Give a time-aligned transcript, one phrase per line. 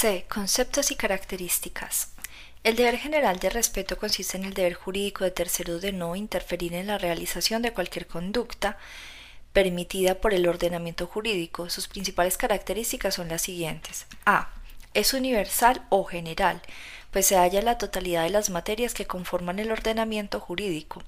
[0.00, 0.24] C.
[0.30, 2.08] Conceptos y características.
[2.64, 6.72] El deber general de respeto consiste en el deber jurídico de terceros de no interferir
[6.72, 8.78] en la realización de cualquier conducta
[9.52, 11.68] permitida por el ordenamiento jurídico.
[11.68, 14.06] Sus principales características son las siguientes.
[14.24, 14.48] A.
[14.94, 16.62] Es universal o general,
[17.10, 21.02] pues se halla en la totalidad de las materias que conforman el ordenamiento jurídico.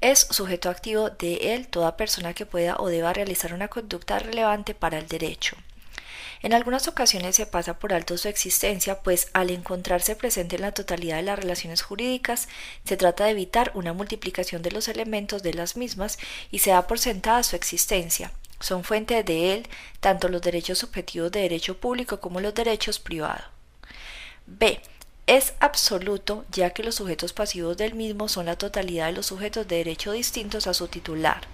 [0.00, 4.76] Es sujeto activo de él toda persona que pueda o deba realizar una conducta relevante
[4.76, 5.56] para el derecho.
[6.42, 10.72] En algunas ocasiones se pasa por alto su existencia, pues al encontrarse presente en la
[10.72, 12.48] totalidad de las relaciones jurídicas,
[12.84, 16.18] se trata de evitar una multiplicación de los elementos de las mismas
[16.50, 18.32] y se da por sentada su existencia.
[18.58, 19.68] Son fuente de él
[20.00, 23.44] tanto los derechos subjetivos de derecho público como los derechos privados.
[24.46, 24.80] B.
[25.28, 29.68] Es absoluto, ya que los sujetos pasivos del mismo son la totalidad de los sujetos
[29.68, 31.46] de derecho distintos a su titular.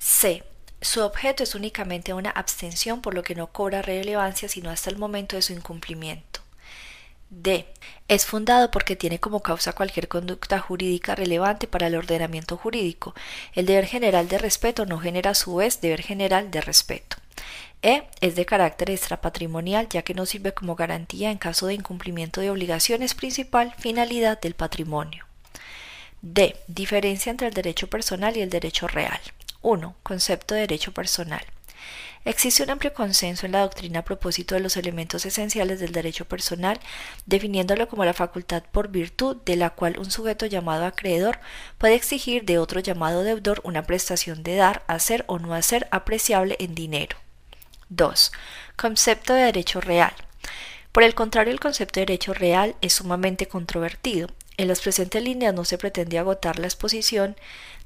[0.00, 0.42] C.
[0.80, 4.96] Su objeto es únicamente una abstención por lo que no cobra relevancia sino hasta el
[4.96, 6.40] momento de su incumplimiento.
[7.30, 7.66] D.
[8.06, 13.14] Es fundado porque tiene como causa cualquier conducta jurídica relevante para el ordenamiento jurídico.
[13.54, 17.18] El deber general de respeto no genera a su vez deber general de respeto.
[17.82, 18.04] E.
[18.20, 22.50] Es de carácter extrapatrimonial ya que no sirve como garantía en caso de incumplimiento de
[22.50, 25.26] obligaciones principal finalidad del patrimonio.
[26.22, 26.56] D.
[26.66, 29.20] Diferencia entre el derecho personal y el derecho real.
[29.62, 29.96] 1.
[30.02, 31.44] Concepto de derecho personal.
[32.24, 36.26] Existe un amplio consenso en la doctrina a propósito de los elementos esenciales del derecho
[36.26, 36.78] personal,
[37.26, 41.38] definiéndolo como la facultad por virtud de la cual un sujeto llamado acreedor
[41.78, 46.56] puede exigir de otro llamado deudor una prestación de dar, hacer o no hacer apreciable
[46.58, 47.16] en dinero.
[47.88, 48.32] 2.
[48.76, 50.12] Concepto de derecho real.
[50.92, 54.28] Por el contrario, el concepto de derecho real es sumamente controvertido.
[54.58, 57.36] En las presentes líneas no se pretende agotar la exposición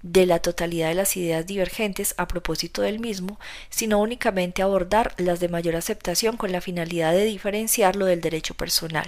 [0.00, 5.38] de la totalidad de las ideas divergentes a propósito del mismo, sino únicamente abordar las
[5.38, 9.06] de mayor aceptación con la finalidad de diferenciarlo del derecho personal.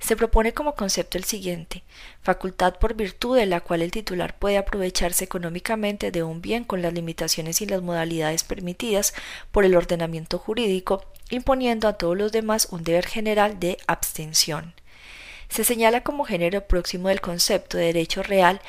[0.00, 1.84] Se propone como concepto el siguiente
[2.22, 6.82] facultad por virtud de la cual el titular puede aprovecharse económicamente de un bien con
[6.82, 9.14] las limitaciones y las modalidades permitidas
[9.52, 14.74] por el ordenamiento jurídico, imponiendo a todos los demás un deber general de abstención.
[15.48, 18.60] Se señala como género próximo del concepto de derecho real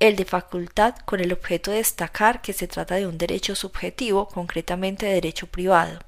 [0.00, 4.28] el de facultad con el objeto de destacar que se trata de un derecho subjetivo,
[4.28, 6.00] concretamente de derecho privado.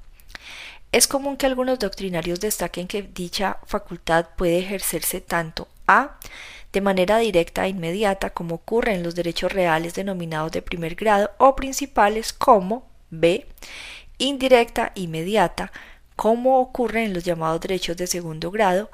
[0.91, 6.17] Es común que algunos doctrinarios destaquen que dicha facultad puede ejercerse tanto a
[6.71, 11.31] de manera directa e inmediata como ocurre en los derechos reales denominados de primer grado
[11.37, 13.47] o principales como b
[14.17, 15.71] indirecta inmediata
[16.15, 18.89] como ocurre en los llamados derechos de segundo grado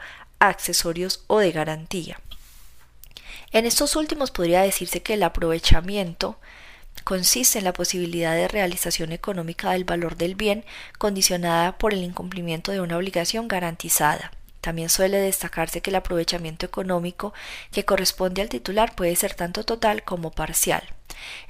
[0.47, 2.19] accesorios o de garantía.
[3.51, 6.39] En estos últimos podría decirse que el aprovechamiento
[7.03, 10.63] consiste en la posibilidad de realización económica del valor del bien
[10.97, 14.31] condicionada por el incumplimiento de una obligación garantizada.
[14.63, 17.33] También suele destacarse que el aprovechamiento económico
[17.73, 20.83] que corresponde al titular puede ser tanto total como parcial.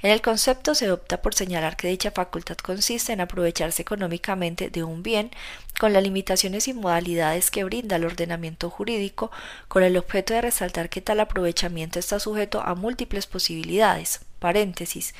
[0.02, 4.82] En el concepto se opta por señalar que dicha facultad consiste en aprovecharse económicamente de
[4.82, 5.30] un bien
[5.78, 9.30] con las limitaciones y modalidades que brinda el ordenamiento jurídico,
[9.68, 14.22] con el objeto de resaltar que tal aprovechamiento está sujeto a múltiples posibilidades.
[14.40, 15.14] Paréntesis,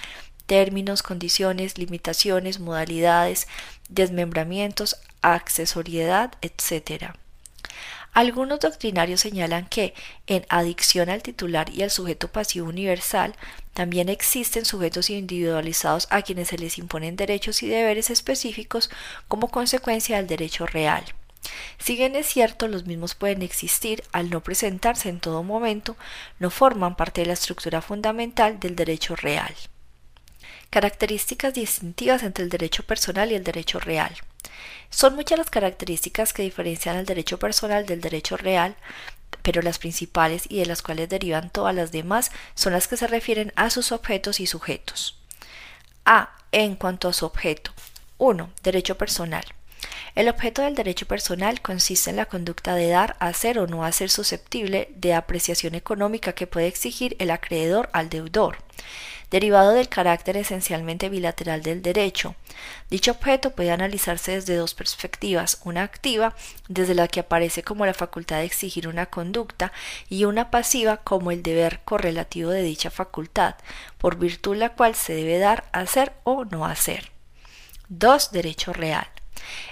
[0.47, 3.47] términos, condiciones, limitaciones, modalidades,
[3.89, 7.15] desmembramientos, accesoriedad, etc.
[8.15, 9.93] Algunos doctrinarios señalan que,
[10.29, 13.35] en adicción al titular y al sujeto pasivo universal,
[13.73, 18.89] también existen sujetos individualizados a quienes se les imponen derechos y deberes específicos
[19.27, 21.05] como consecuencia del derecho real.
[21.79, 25.97] Si bien es cierto, los mismos pueden existir al no presentarse en todo momento,
[26.39, 29.53] no forman parte de la estructura fundamental del derecho real.
[30.75, 34.13] Características distintivas entre el derecho personal y el derecho real.
[34.91, 38.75] Son muchas las características que diferencian al derecho personal del derecho real,
[39.43, 43.07] pero las principales y de las cuales derivan todas las demás son las que se
[43.07, 45.17] refieren a sus objetos y sujetos.
[46.07, 46.31] A.
[46.51, 47.71] En cuanto a su objeto.
[48.19, 48.51] 1.
[48.65, 49.45] Derecho personal.
[50.17, 54.11] El objeto del derecho personal consiste en la conducta de dar, hacer o no hacer
[54.11, 58.59] susceptible de apreciación económica que puede exigir el acreedor al deudor
[59.31, 62.35] derivado del carácter esencialmente bilateral del derecho.
[62.91, 66.35] Dicho objeto puede analizarse desde dos perspectivas, una activa,
[66.69, 69.73] desde la que aparece como la facultad de exigir una conducta,
[70.09, 73.57] y una pasiva como el deber correlativo de dicha facultad,
[73.99, 77.11] por virtud la cual se debe dar, hacer o no hacer.
[77.89, 78.33] 2.
[78.33, 79.07] Derecho real.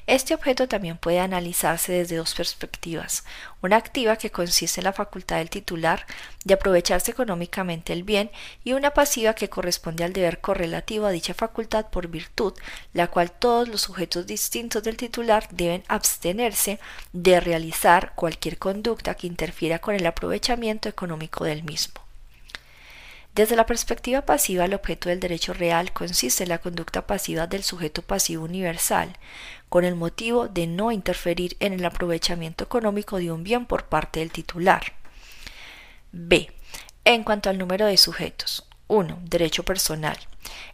[0.06, 3.25] Este objeto también puede analizarse desde dos perspectivas,
[3.62, 6.06] una activa que consiste en la facultad del titular
[6.44, 8.31] de aprovecharse económicamente el bien
[8.64, 12.55] y una pasiva que corresponde al deber correlativo a dicha facultad por virtud,
[12.93, 16.81] la cual todos los sujetos distintos del titular deben abstenerse
[17.12, 22.01] de realizar cualquier conducta que interfiera con el aprovechamiento económico del mismo.
[23.34, 27.62] Desde la perspectiva pasiva, el objeto del derecho real consiste en la conducta pasiva del
[27.62, 29.17] sujeto pasivo universal,
[29.70, 34.20] con el motivo de no interferir en el aprovechamiento económico de un bien por parte
[34.20, 34.93] del titular.
[36.12, 36.52] B.
[37.06, 38.67] En cuanto al número de sujetos.
[38.88, 39.20] 1.
[39.23, 40.19] Derecho personal.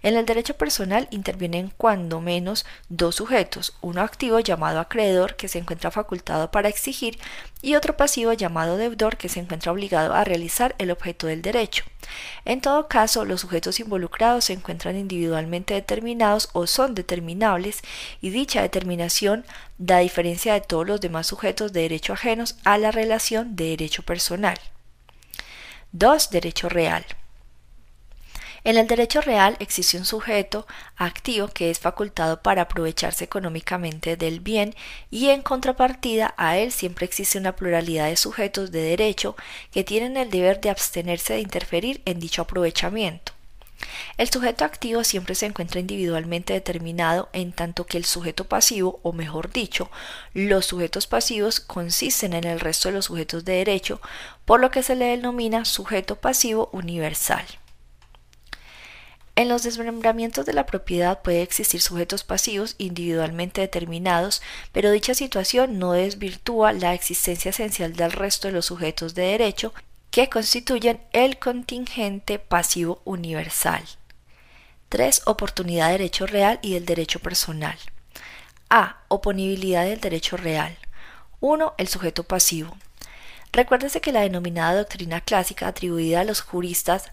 [0.03, 5.59] En el derecho personal intervienen cuando menos dos sujetos, uno activo llamado acreedor que se
[5.59, 7.19] encuentra facultado para exigir
[7.63, 11.85] y otro pasivo llamado deudor que se encuentra obligado a realizar el objeto del derecho.
[12.45, 17.83] En todo caso, los sujetos involucrados se encuentran individualmente determinados o son determinables
[18.21, 19.45] y dicha determinación
[19.79, 24.03] da diferencia de todos los demás sujetos de derecho ajenos a la relación de derecho
[24.03, 24.59] personal.
[25.93, 26.31] 2.
[26.31, 27.05] Derecho real.
[28.65, 30.67] En el derecho real existe un sujeto
[30.97, 34.75] activo que es facultado para aprovecharse económicamente del bien
[35.11, 39.37] y en contrapartida a él siempre existe una pluralidad de sujetos de derecho
[39.71, 43.33] que tienen el deber de abstenerse de interferir en dicho aprovechamiento.
[44.17, 49.13] El sujeto activo siempre se encuentra individualmente determinado en tanto que el sujeto pasivo, o
[49.13, 49.89] mejor dicho,
[50.35, 54.01] los sujetos pasivos consisten en el resto de los sujetos de derecho,
[54.45, 57.47] por lo que se le denomina sujeto pasivo universal.
[59.39, 64.43] En los desmembramientos de la propiedad puede existir sujetos pasivos individualmente determinados,
[64.73, 69.73] pero dicha situación no desvirtúa la existencia esencial del resto de los sujetos de derecho
[70.11, 73.85] que constituyen el contingente pasivo universal.
[74.89, 75.23] 3.
[75.27, 77.79] Oportunidad de derecho real y del derecho personal.
[78.71, 79.05] A.
[79.07, 80.77] Oponibilidad del derecho real.
[81.39, 81.75] 1.
[81.79, 82.77] El sujeto pasivo.
[83.53, 87.05] Recuérdese que la denominada doctrina clásica atribuida a los juristas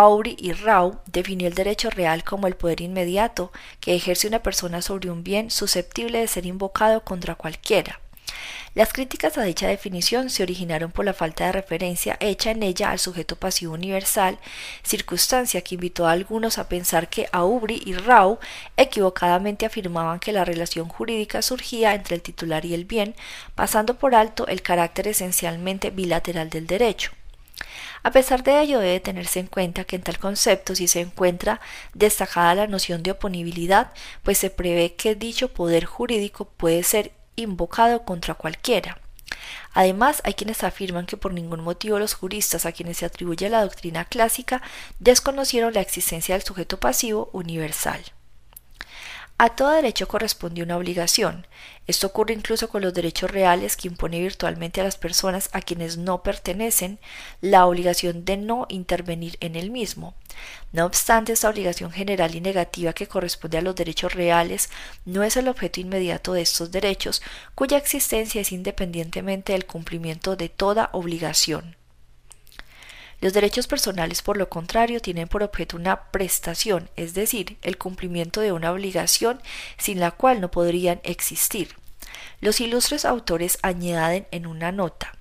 [0.00, 3.50] Auri y Rau definió el derecho real como el poder inmediato
[3.80, 7.98] que ejerce una persona sobre un bien susceptible de ser invocado contra cualquiera.
[8.76, 12.90] Las críticas a dicha definición se originaron por la falta de referencia hecha en ella
[12.90, 14.38] al sujeto pasivo universal,
[14.84, 18.38] circunstancia que invitó a algunos a pensar que Aubry y Rau
[18.76, 23.16] equivocadamente afirmaban que la relación jurídica surgía entre el titular y el bien,
[23.56, 27.17] pasando por alto el carácter esencialmente bilateral del derecho.
[28.02, 31.60] A pesar de ello, debe tenerse en cuenta que en tal concepto sí se encuentra
[31.94, 38.04] destacada la noción de oponibilidad, pues se prevé que dicho poder jurídico puede ser invocado
[38.04, 38.98] contra cualquiera.
[39.72, 43.62] Además, hay quienes afirman que por ningún motivo los juristas a quienes se atribuye la
[43.62, 44.62] doctrina clásica
[44.98, 48.00] desconocieron la existencia del sujeto pasivo universal.
[49.40, 51.46] A todo derecho corresponde una obligación.
[51.86, 55.96] Esto ocurre incluso con los derechos reales que impone virtualmente a las personas a quienes
[55.96, 56.98] no pertenecen
[57.40, 60.14] la obligación de no intervenir en el mismo.
[60.72, 64.70] No obstante, esta obligación general y negativa que corresponde a los derechos reales
[65.04, 67.22] no es el objeto inmediato de estos derechos,
[67.54, 71.76] cuya existencia es independientemente del cumplimiento de toda obligación.
[73.20, 78.40] Los derechos personales, por lo contrario, tienen por objeto una prestación, es decir, el cumplimiento
[78.40, 79.40] de una obligación
[79.76, 81.74] sin la cual no podrían existir.
[82.40, 85.18] Los ilustres autores añaden en una nota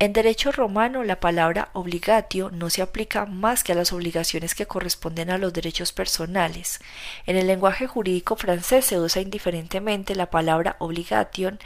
[0.00, 4.64] en derecho romano la palabra obligatio no se aplica más que a las obligaciones que
[4.64, 6.80] corresponden a los derechos personales.
[7.26, 11.58] En el lenguaje jurídico francés se usa indiferentemente la palabra obligation,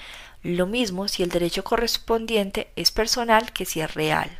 [0.43, 4.36] lo mismo si el derecho correspondiente es personal que si es real.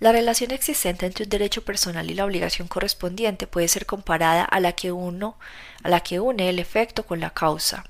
[0.00, 4.60] La relación existente entre un derecho personal y la obligación correspondiente puede ser comparada a
[4.60, 7.84] la que une el efecto con la causa.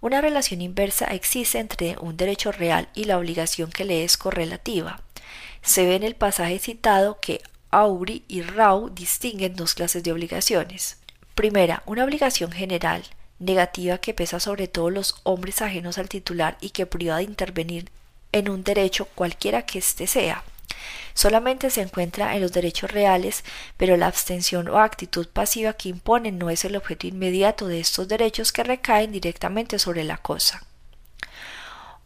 [0.00, 5.00] Una relación inversa existe entre un derecho real y la obligación que le es correlativa.
[5.62, 10.98] Se ve en el pasaje citado que Aubry y Rau distinguen dos clases de obligaciones.
[11.34, 13.02] Primera, una obligación general,
[13.38, 17.90] negativa que pesa sobre todo los hombres ajenos al titular y que priva de intervenir
[18.32, 20.42] en un derecho cualquiera que éste sea.
[21.14, 23.44] Solamente se encuentra en los derechos reales,
[23.76, 28.06] pero la abstención o actitud pasiva que imponen no es el objeto inmediato de estos
[28.08, 30.62] derechos que recaen directamente sobre la cosa.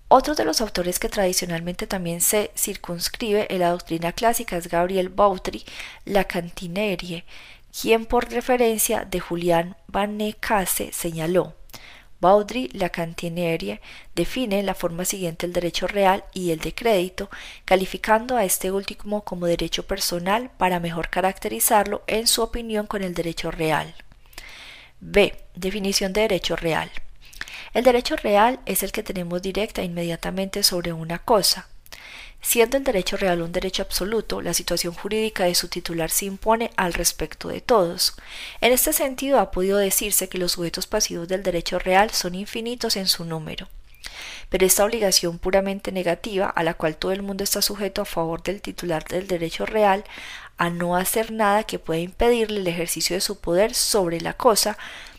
[0.08, 5.08] Otro de los autores que tradicionalmente también se circunscribe en la doctrina clásica es Gabriel
[5.08, 5.64] Bautry,
[6.04, 7.24] la Cantinerie,
[7.80, 10.18] quien por referencia de Julián Van
[10.90, 11.59] señaló
[12.20, 13.80] Baudry Lacantinerie
[14.14, 17.30] define la forma siguiente el derecho real y el de crédito,
[17.64, 23.14] calificando a este último como derecho personal para mejor caracterizarlo en su opinión con el
[23.14, 23.94] derecho real.
[25.00, 25.34] B.
[25.54, 26.90] Definición de derecho real.
[27.72, 31.68] El derecho real es el que tenemos directa e inmediatamente sobre una cosa.
[32.42, 36.70] Siendo el derecho real un derecho absoluto, la situación jurídica de su titular se impone
[36.76, 38.14] al respecto de todos.
[38.60, 42.96] En este sentido, ha podido decirse que los sujetos pasivos del derecho real son infinitos
[42.96, 43.68] en su número.
[44.48, 48.42] Pero esta obligación puramente negativa, a la cual todo el mundo está sujeto a favor
[48.42, 50.04] del titular del derecho real,
[50.56, 54.78] a no hacer nada que pueda impedirle el ejercicio de su poder sobre la cosa,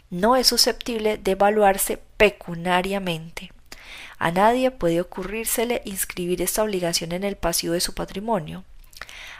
[0.10, 3.52] no es susceptible de evaluarse pecuniariamente.
[4.24, 8.63] A nadie puede ocurrírsele inscribir esta obligación en el pasivo de su patrimonio.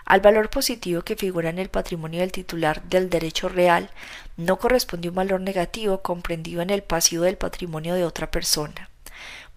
[0.05, 3.91] Al valor positivo que figura en el patrimonio del titular del derecho real
[4.38, 8.89] no corresponde un valor negativo comprendido en el pasivo del patrimonio de otra persona.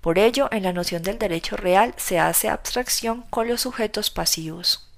[0.03, 4.91] Por ello, en la noción del derecho real se hace abstracción con los sujetos pasivos.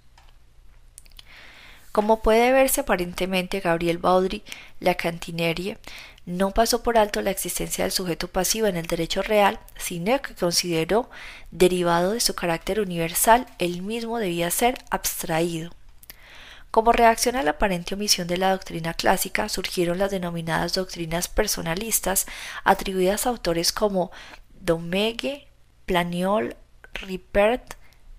[1.93, 4.43] Como puede verse aparentemente, Gabriel Baudry,
[4.81, 5.79] la cantinerie,
[6.27, 10.35] no pasó por alto la existencia del sujeto pasivo en el derecho real, sino que
[10.35, 11.09] consideró
[11.53, 15.71] derivado de su carácter universal, el mismo debía ser abstraído.
[16.73, 22.27] Como reacción a la aparente omisión de la doctrina clásica, surgieron las denominadas doctrinas personalistas,
[22.65, 24.11] atribuidas a autores como
[24.61, 25.47] Domege,
[25.87, 26.57] Planiol,
[26.93, 27.75] Ripert,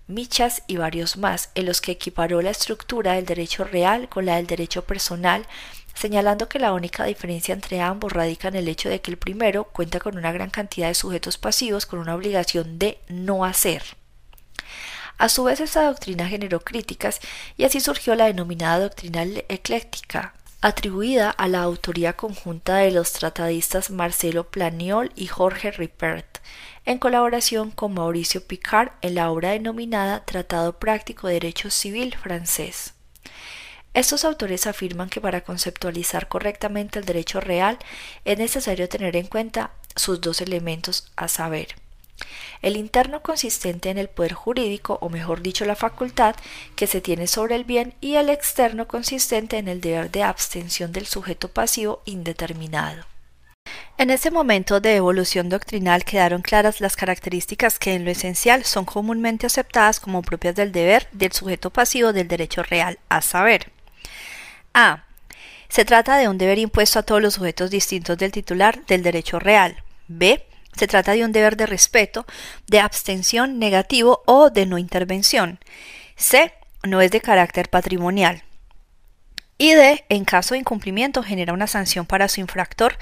[0.06, 4.36] Michas y varios más, en los que equiparó la estructura del derecho real con la
[4.36, 5.46] del derecho personal
[5.98, 9.64] señalando que la única diferencia entre ambos radica en el hecho de que el primero
[9.64, 13.82] cuenta con una gran cantidad de sujetos pasivos con una obligación de no hacer.
[15.18, 17.20] A su vez, esta doctrina generó críticas
[17.56, 23.90] y así surgió la denominada doctrina ecléctica, atribuida a la autoría conjunta de los tratadistas
[23.90, 26.38] Marcelo Planiol y Jorge Ripert,
[26.84, 32.94] en colaboración con Mauricio Picard en la obra denominada Tratado Práctico de Derecho Civil francés.
[33.94, 37.78] Estos autores afirman que para conceptualizar correctamente el derecho real
[38.24, 41.74] es necesario tener en cuenta sus dos elementos, a saber,
[42.62, 46.34] el interno consistente en el poder jurídico, o mejor dicho, la facultad
[46.74, 50.92] que se tiene sobre el bien, y el externo consistente en el deber de abstención
[50.92, 53.04] del sujeto pasivo indeterminado.
[53.96, 58.84] En ese momento de evolución doctrinal quedaron claras las características que en lo esencial son
[58.84, 63.72] comúnmente aceptadas como propias del deber del sujeto pasivo del derecho real, a saber,
[64.78, 65.04] a.
[65.68, 69.38] Se trata de un deber impuesto a todos los sujetos distintos del titular del derecho
[69.38, 69.82] real.
[70.06, 70.46] B.
[70.74, 72.24] Se trata de un deber de respeto,
[72.68, 75.58] de abstención negativo o de no intervención.
[76.16, 76.54] C.
[76.84, 78.44] No es de carácter patrimonial.
[79.58, 80.04] Y D.
[80.08, 82.96] En caso de incumplimiento genera una sanción para su infractor,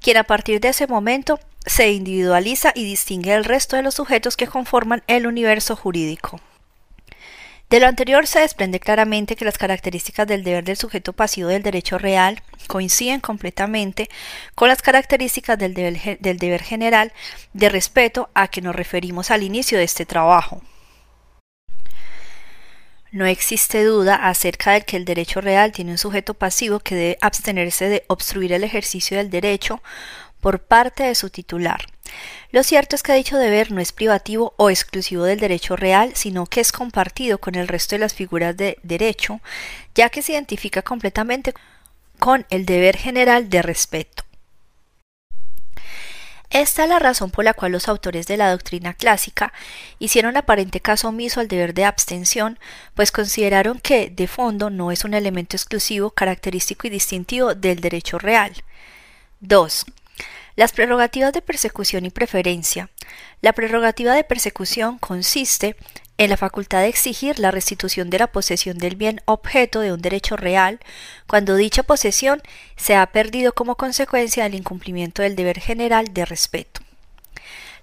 [0.00, 4.36] quien a partir de ese momento se individualiza y distingue del resto de los sujetos
[4.36, 6.40] que conforman el universo jurídico.
[7.72, 11.62] De lo anterior se desprende claramente que las características del deber del sujeto pasivo del
[11.62, 14.10] derecho real coinciden completamente
[14.54, 17.14] con las características del deber, del deber general
[17.54, 20.60] de respeto a que nos referimos al inicio de este trabajo.
[23.10, 27.18] No existe duda acerca de que el derecho real tiene un sujeto pasivo que debe
[27.22, 29.82] abstenerse de obstruir el ejercicio del derecho
[30.42, 31.86] por parte de su titular.
[32.50, 36.46] Lo cierto es que dicho deber no es privativo o exclusivo del derecho real, sino
[36.46, 39.40] que es compartido con el resto de las figuras de derecho,
[39.94, 41.54] ya que se identifica completamente
[42.18, 44.24] con el deber general de respeto.
[46.52, 49.54] Esta es la razón por la cual los autores de la doctrina clásica
[49.98, 52.58] hicieron aparente caso omiso al deber de abstención,
[52.94, 58.18] pues consideraron que, de fondo, no es un elemento exclusivo, característico y distintivo del derecho
[58.18, 58.52] real.
[59.40, 59.86] 2.
[60.62, 62.88] Las prerrogativas de persecución y preferencia.
[63.40, 65.74] La prerrogativa de persecución consiste
[66.18, 70.00] en la facultad de exigir la restitución de la posesión del bien objeto de un
[70.00, 70.78] derecho real
[71.26, 72.40] cuando dicha posesión
[72.76, 76.81] se ha perdido como consecuencia del incumplimiento del deber general de respeto.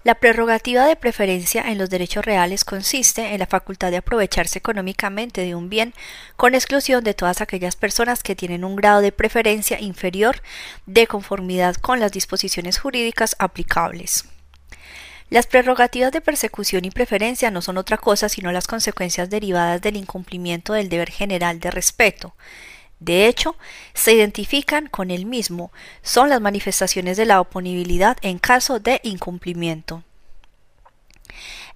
[0.06, 5.42] La prerrogativa de preferencia en los derechos reales consiste en la facultad de aprovecharse económicamente
[5.42, 5.94] de un bien
[6.38, 10.42] con exclusión de todas aquellas personas que tienen un grado de preferencia inferior
[10.86, 14.24] de conformidad con las disposiciones jurídicas aplicables.
[15.30, 19.98] Las prerrogativas de persecución y preferencia no son otra cosa sino las consecuencias derivadas del
[19.98, 22.34] incumplimiento del deber general de respeto.
[23.00, 23.56] De hecho,
[23.94, 30.04] se identifican con el mismo, son las manifestaciones de la oponibilidad en caso de incumplimiento.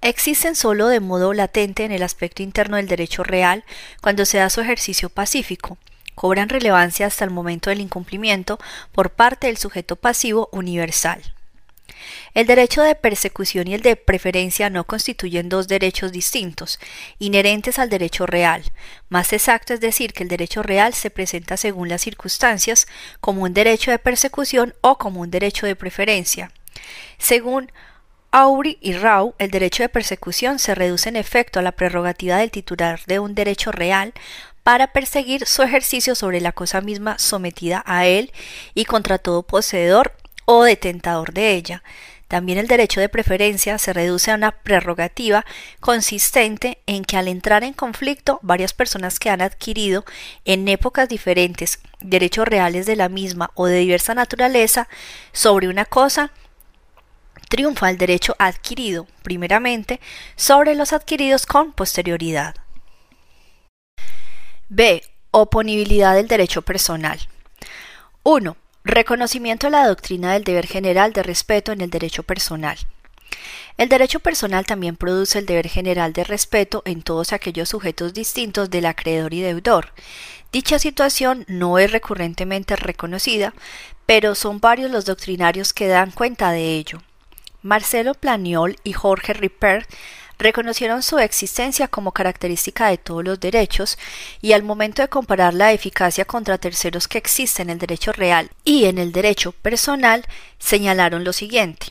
[0.02, 3.64] Existen solo de modo latente en el aspecto interno del derecho real
[4.02, 5.78] cuando se da su ejercicio pacífico.
[6.14, 8.60] Cobran relevancia hasta el momento del incumplimiento
[8.92, 11.22] por parte del sujeto pasivo universal.
[12.34, 16.80] El derecho de persecución y el de preferencia no constituyen dos derechos distintos,
[17.20, 18.64] inherentes al derecho real.
[19.10, 22.88] Más exacto es decir que el derecho real se presenta según las circunstancias
[23.22, 26.52] como un derecho de persecución o como un derecho de preferencia.
[27.20, 27.72] Según
[28.32, 32.50] Aury y Rau, el derecho de persecución se reduce en efecto a la prerrogativa del
[32.50, 34.12] titular de un derecho real
[34.64, 38.32] para perseguir su ejercicio sobre la cosa misma sometida a él
[38.74, 40.14] y contra todo poseedor
[40.46, 41.84] o detentador de ella.
[42.28, 45.46] También el derecho de preferencia se reduce a una prerrogativa
[45.80, 50.04] consistente en que al entrar en conflicto varias personas que han adquirido
[50.46, 54.88] en épocas diferentes derechos reales de la misma o de diversa naturaleza
[55.32, 56.32] sobre una cosa,
[57.50, 60.00] triunfa el derecho adquirido, primeramente,
[60.36, 62.56] sobre los adquiridos con posterioridad.
[64.70, 65.04] B.
[65.30, 67.20] Oponibilidad del derecho personal.
[68.24, 68.58] 1.
[68.86, 72.78] Reconocimiento de la doctrina del deber general de respeto en el derecho personal.
[73.78, 78.70] El derecho personal también produce el deber general de respeto en todos aquellos sujetos distintos
[78.70, 79.94] del acreedor y deudor.
[80.52, 83.54] Dicha situación no es recurrentemente reconocida,
[84.06, 87.02] pero son varios los doctrinarios que dan cuenta de ello.
[87.62, 89.88] Marcelo Planiol y Jorge Ripper
[90.38, 93.98] reconocieron su existencia como característica de todos los derechos
[94.42, 98.50] y al momento de comparar la eficacia contra terceros que existe en el derecho real
[98.64, 100.26] y en el derecho personal,
[100.60, 101.88] señalaron lo siguiente.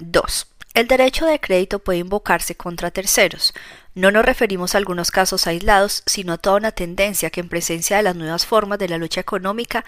[0.00, 0.46] 2.
[0.72, 3.52] El derecho de crédito puede invocarse contra terceros.
[3.96, 7.96] No nos referimos a algunos casos aislados, sino a toda una tendencia que en presencia
[7.96, 9.84] de las nuevas formas de la lucha económica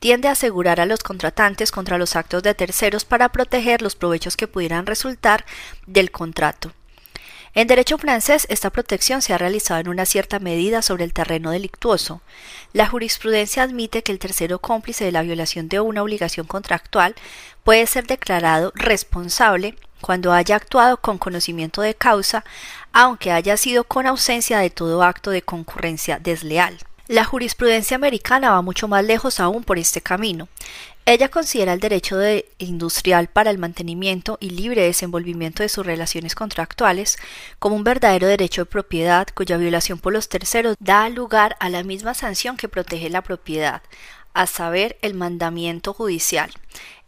[0.00, 4.36] tiende a asegurar a los contratantes contra los actos de terceros para proteger los provechos
[4.36, 5.44] que pudieran resultar
[5.86, 6.72] del contrato.
[7.56, 11.52] En derecho francés, esta protección se ha realizado en una cierta medida sobre el terreno
[11.52, 12.20] delictuoso.
[12.72, 17.14] La jurisprudencia admite que el tercero cómplice de la violación de una obligación contractual
[17.62, 22.44] puede ser declarado responsable cuando haya actuado con conocimiento de causa,
[22.92, 26.78] aunque haya sido con ausencia de todo acto de concurrencia desleal.
[27.06, 30.48] La jurisprudencia americana va mucho más lejos aún por este camino.
[31.06, 36.34] Ella considera el derecho de industrial para el mantenimiento y libre desenvolvimiento de sus relaciones
[36.34, 37.18] contractuales
[37.58, 41.82] como un verdadero derecho de propiedad cuya violación por los terceros da lugar a la
[41.82, 43.82] misma sanción que protege la propiedad,
[44.32, 46.50] a saber, el mandamiento judicial.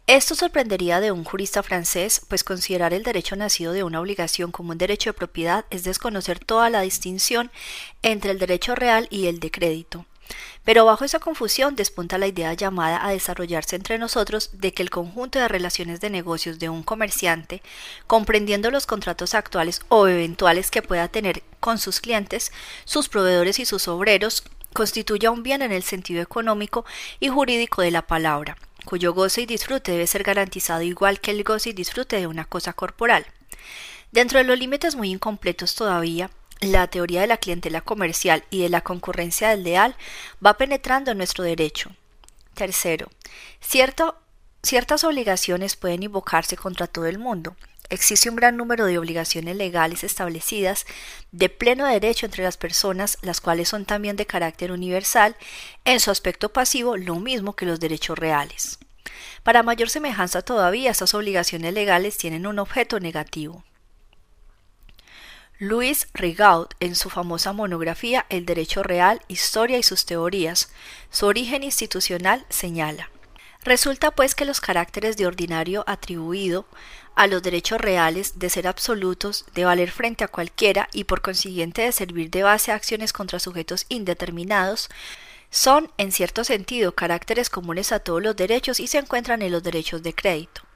[0.05, 4.73] Esto sorprendería de un jurista francés, pues considerar el derecho nacido de una obligación como
[4.73, 7.49] un derecho de propiedad es desconocer toda la distinción
[8.03, 10.05] entre el derecho real y el de crédito.
[10.67, 14.89] Pero bajo esa confusión despunta la idea llamada a desarrollarse entre nosotros de que el
[14.89, 17.61] conjunto de relaciones de negocios de un comerciante,
[18.05, 22.51] comprendiendo los contratos actuales o eventuales que pueda tener con sus clientes,
[22.83, 26.83] sus proveedores y sus obreros, constituya un bien en el sentido económico
[27.21, 31.45] y jurídico de la palabra, cuyo goce y disfrute debe ser garantizado igual que el
[31.45, 33.25] goce y disfrute de una cosa corporal.
[34.11, 36.29] Dentro de los límites muy incompletos todavía,
[36.61, 39.95] la teoría de la clientela comercial y de la concurrencia desleal
[40.45, 41.91] va penetrando en nuestro derecho.
[42.53, 43.09] Tercero,
[43.61, 47.55] ciertas obligaciones pueden invocarse contra todo el mundo.
[47.89, 50.85] Existe un gran número de obligaciones legales establecidas
[51.31, 55.37] de pleno derecho entre las personas, las cuales son también de carácter universal,
[55.85, 58.79] en su aspecto pasivo lo mismo que los derechos reales.
[59.43, 63.63] Para mayor semejanza todavía, estas obligaciones legales tienen un objeto negativo.
[65.59, 70.69] Louis Rigaud, en su famosa monografía El Derecho Real, Historia y sus Teorías,
[71.09, 73.09] su origen institucional señala.
[73.63, 76.67] Resulta pues que los caracteres de ordinario atribuido
[77.15, 81.81] a los derechos reales de ser absolutos, de valer frente a cualquiera y por consiguiente
[81.81, 84.89] de servir de base a acciones contra sujetos indeterminados,
[85.49, 89.63] son, en cierto sentido, caracteres comunes a todos los derechos y se encuentran en los
[89.63, 90.66] derechos de crédito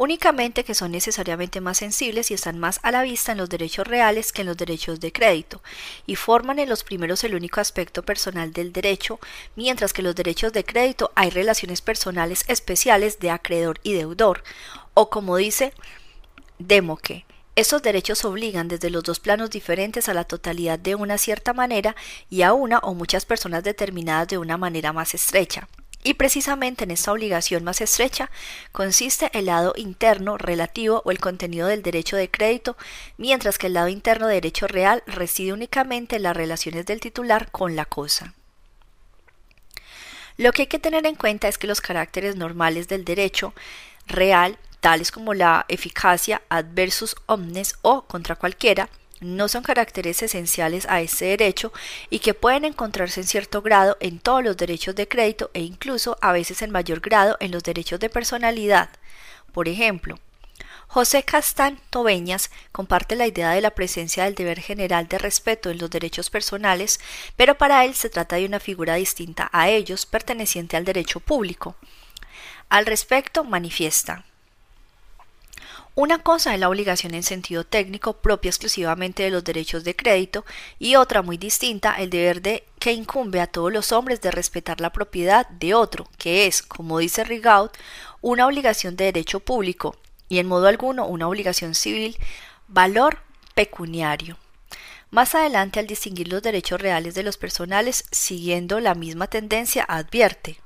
[0.00, 3.86] únicamente que son necesariamente más sensibles y están más a la vista en los derechos
[3.86, 5.62] reales que en los derechos de crédito,
[6.06, 9.20] y forman en los primeros el único aspecto personal del derecho,
[9.56, 14.42] mientras que en los derechos de crédito hay relaciones personales especiales de acreedor y deudor,
[14.94, 15.74] o como dice
[16.58, 21.52] Demoque, estos derechos obligan desde los dos planos diferentes a la totalidad de una cierta
[21.52, 21.94] manera
[22.30, 25.68] y a una o muchas personas determinadas de una manera más estrecha.
[26.02, 28.30] Y precisamente en esta obligación más estrecha
[28.72, 32.76] consiste el lado interno relativo o el contenido del derecho de crédito,
[33.18, 37.50] mientras que el lado interno de derecho real reside únicamente en las relaciones del titular
[37.50, 38.34] con la cosa.
[40.38, 43.52] Lo que hay que tener en cuenta es que los caracteres normales del derecho
[44.06, 48.88] real, tales como la eficacia adversus omnes o contra cualquiera,
[49.20, 51.72] no son caracteres esenciales a este derecho
[52.08, 56.16] y que pueden encontrarse en cierto grado en todos los derechos de crédito e incluso
[56.20, 58.88] a veces en mayor grado en los derechos de personalidad.
[59.52, 60.18] Por ejemplo,
[60.86, 65.78] José Castán Tobeñas comparte la idea de la presencia del deber general de respeto en
[65.78, 66.98] los derechos personales,
[67.36, 71.76] pero para él se trata de una figura distinta a ellos perteneciente al derecho público.
[72.68, 74.24] Al respecto, manifiesta
[75.96, 80.44] Una cosa es la obligación en sentido técnico propia exclusivamente de los derechos de crédito
[80.78, 84.80] y otra muy distinta el deber de que incumbe a todos los hombres de respetar
[84.80, 87.70] la propiedad de otro, que es, como dice Rigaud,
[88.20, 89.96] una obligación de derecho público
[90.28, 92.16] y en modo alguno una obligación civil,
[92.68, 93.18] valor
[93.54, 94.38] pecuniario.
[95.10, 100.60] Más adelante, al distinguir los derechos reales de los personales, siguiendo la misma tendencia, advierte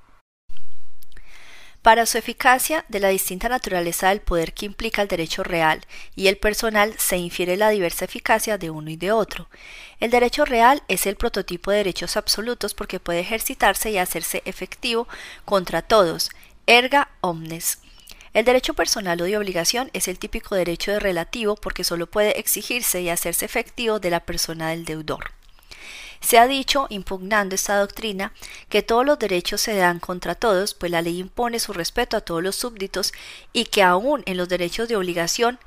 [1.84, 5.82] para su eficacia, de la distinta naturaleza del poder que implica el derecho real
[6.16, 9.50] y el personal se infiere la diversa eficacia de uno y de otro.
[10.00, 15.06] El derecho real es el prototipo de derechos absolutos porque puede ejercitarse y hacerse efectivo
[15.44, 16.30] contra todos,
[16.66, 17.80] erga omnes.
[18.32, 22.40] El derecho personal o de obligación es el típico derecho de relativo porque solo puede
[22.40, 25.32] exigirse y hacerse efectivo de la persona del deudor.
[26.20, 28.32] Se ha dicho, impugnando esta doctrina,
[28.68, 32.20] que todos los derechos se dan contra todos, pues la ley impone su respeto a
[32.20, 33.12] todos los súbditos
[33.52, 35.58] y que aún en los derechos de obligación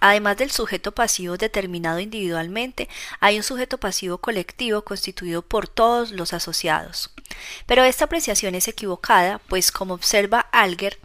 [0.00, 2.88] Además del sujeto pasivo determinado individualmente,
[3.20, 7.10] hay un sujeto pasivo colectivo constituido por todos los asociados.
[7.66, 10.98] Pero esta apreciación es equivocada, pues como observa Alger,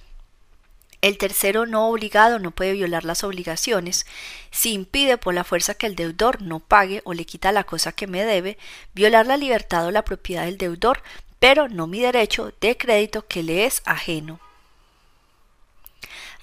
[1.01, 4.05] el tercero no obligado no puede violar las obligaciones.
[4.51, 7.91] Si impide por la fuerza que el deudor no pague o le quita la cosa
[7.91, 8.57] que me debe,
[8.93, 11.01] violar la libertad o la propiedad del deudor,
[11.39, 14.39] pero no mi derecho de crédito que le es ajeno.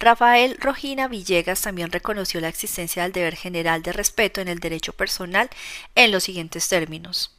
[0.01, 4.93] Rafael Rojina Villegas también reconoció la existencia del deber general de respeto en el derecho
[4.93, 5.51] personal
[5.95, 7.37] en los siguientes términos.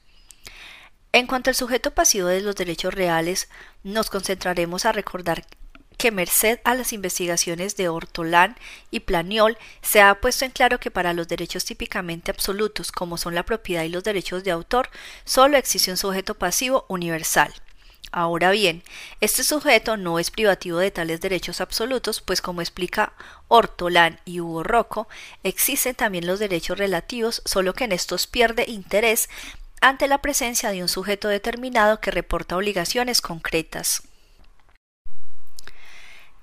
[1.12, 3.49] En cuanto al sujeto pasivo de los derechos reales,
[3.84, 5.45] nos concentraremos a recordar
[6.00, 8.56] que merced a las investigaciones de Ortolán
[8.90, 13.36] y Planiol se ha puesto en claro que para los derechos típicamente absolutos, como son
[13.36, 14.90] la propiedad y los derechos de autor,
[15.26, 17.54] solo existe un sujeto pasivo universal.
[18.14, 18.82] Ahora bien,
[19.20, 23.12] este sujeto no es privativo de tales derechos absolutos, pues como explica
[23.50, 25.10] Ortolán y Hugo Rocco,
[25.44, 29.30] existen también los derechos relativos, solo que en estos pierde interés
[29.82, 34.09] ante la presencia de un sujeto determinado que reporta obligaciones concretas.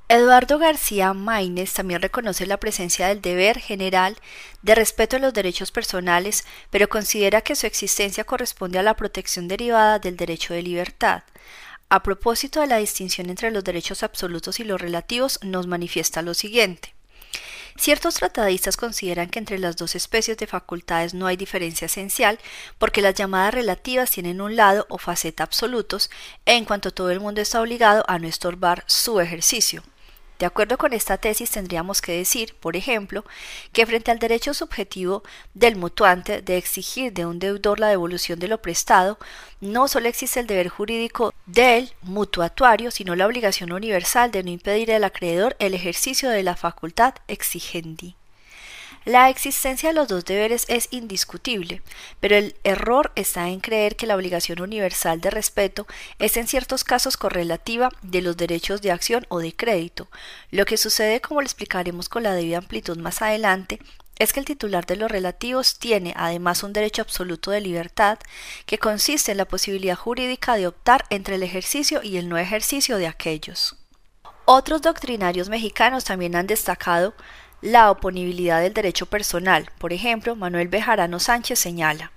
[0.08, 4.16] Eduardo García Maínez también reconoce la presencia del deber general
[4.62, 9.48] de respeto a los derechos personales, pero considera que su existencia corresponde a la protección
[9.48, 11.24] derivada del derecho de libertad.
[11.88, 16.34] A propósito de la distinción entre los derechos absolutos y los relativos, nos manifiesta lo
[16.34, 16.94] siguiente.
[17.76, 22.38] Ciertos tratadistas consideran que entre las dos especies de facultades no hay diferencia esencial
[22.78, 26.10] porque las llamadas relativas tienen un lado o faceta absolutos
[26.44, 29.82] en cuanto todo el mundo está obligado a no estorbar su ejercicio.
[30.38, 33.24] De acuerdo con esta tesis, tendríamos que decir, por ejemplo,
[33.72, 35.22] que frente al derecho subjetivo
[35.54, 39.18] del mutuante de exigir de un deudor la devolución de lo prestado,
[39.60, 44.92] no solo existe el deber jurídico del mutuatuario, sino la obligación universal de no impedir
[44.92, 48.14] al acreedor el ejercicio de la facultad exigendi.
[49.06, 51.80] La existencia de los dos deberes es indiscutible,
[52.18, 55.86] pero el error está en creer que la obligación universal de respeto
[56.18, 60.08] es en ciertos casos correlativa de los derechos de acción o de crédito.
[60.50, 63.78] Lo que sucede, como lo explicaremos con la debida amplitud más adelante,
[64.18, 68.18] es que el titular de los relativos tiene además un derecho absoluto de libertad
[68.64, 72.96] que consiste en la posibilidad jurídica de optar entre el ejercicio y el no ejercicio
[72.96, 73.76] de aquellos.
[74.46, 77.14] Otros doctrinarios mexicanos también han destacado
[77.60, 79.70] la oponibilidad del derecho personal.
[79.78, 82.12] Por ejemplo, Manuel Bejarano Sánchez señala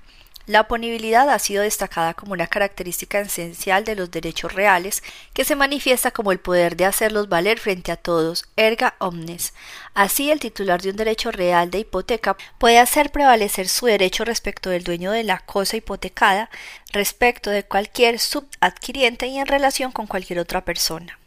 [0.49, 5.55] la oponibilidad ha sido destacada como una característica esencial de los derechos reales, que se
[5.55, 9.53] manifiesta como el poder de hacerlos valer frente a todos, erga omnes.
[9.93, 14.71] Así, el titular de un derecho real de hipoteca puede hacer prevalecer su derecho respecto
[14.71, 16.49] del dueño de la cosa hipotecada,
[16.93, 21.19] respecto de cualquier subadquiriente y en relación con cualquier otra persona.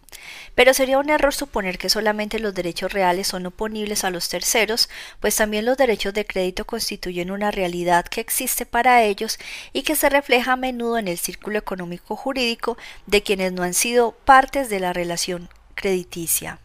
[0.54, 4.88] Pero sería un error suponer que solamente los derechos reales son oponibles a los terceros,
[5.20, 9.38] pues también los derechos de crédito constituyen una realidad que existe para ellos
[9.72, 13.74] y que se refleja a menudo en el círculo económico jurídico de quienes no han
[13.74, 16.58] sido partes de la relación crediticia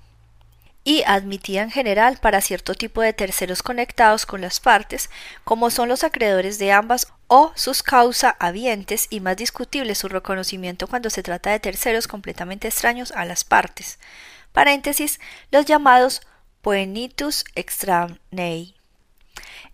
[0.88, 5.10] y admitía en general para cierto tipo de terceros conectados con las partes,
[5.44, 10.88] como son los acreedores de ambas o sus causa habientes y más discutible su reconocimiento
[10.88, 14.00] cuando se trata de terceros completamente extraños a las partes.
[14.54, 15.20] Paréntesis,
[15.52, 16.22] los llamados
[16.62, 18.74] poenitus extranei.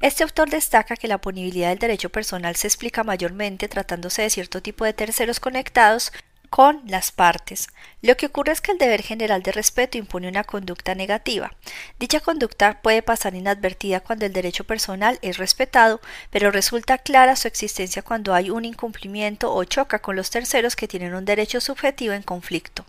[0.02, 4.64] Este autor destaca que la punibilidad del derecho personal se explica mayormente tratándose de cierto
[4.64, 6.12] tipo de terceros conectados
[6.54, 7.68] con las partes.
[8.04, 11.52] Lo que ocurre es que el deber general de respeto impone una conducta negativa.
[11.98, 17.48] Dicha conducta puede pasar inadvertida cuando el derecho personal es respetado, pero resulta clara su
[17.48, 22.14] existencia cuando hay un incumplimiento o choca con los terceros que tienen un derecho subjetivo
[22.14, 22.86] en conflicto.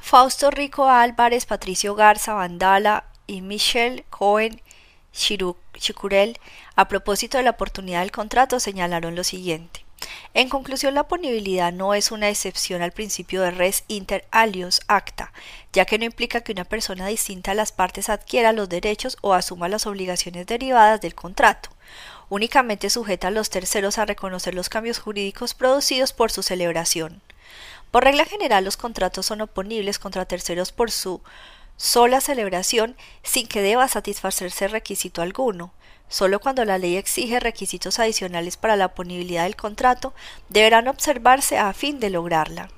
[0.00, 4.62] Fausto Rico Álvarez, Patricio Garza, Vandala y Michelle Cohen
[5.12, 6.38] Chicurel,
[6.76, 9.85] a propósito de la oportunidad del contrato, señalaron lo siguiente.
[10.36, 15.32] En conclusión, la ponibilidad no es una excepción al principio de res inter alios acta,
[15.72, 19.32] ya que no implica que una persona distinta a las partes adquiera los derechos o
[19.32, 21.70] asuma las obligaciones derivadas del contrato.
[22.28, 27.22] Únicamente sujeta a los terceros a reconocer los cambios jurídicos producidos por su celebración.
[27.90, 31.22] Por regla general, los contratos son oponibles contra terceros por su
[31.78, 35.72] sola celebración sin que deba satisfacerse requisito alguno.
[36.08, 40.14] Solo cuando la ley exige requisitos adicionales para la ponibilidad del contrato,
[40.48, 42.68] deberán observarse a fin de lograrla.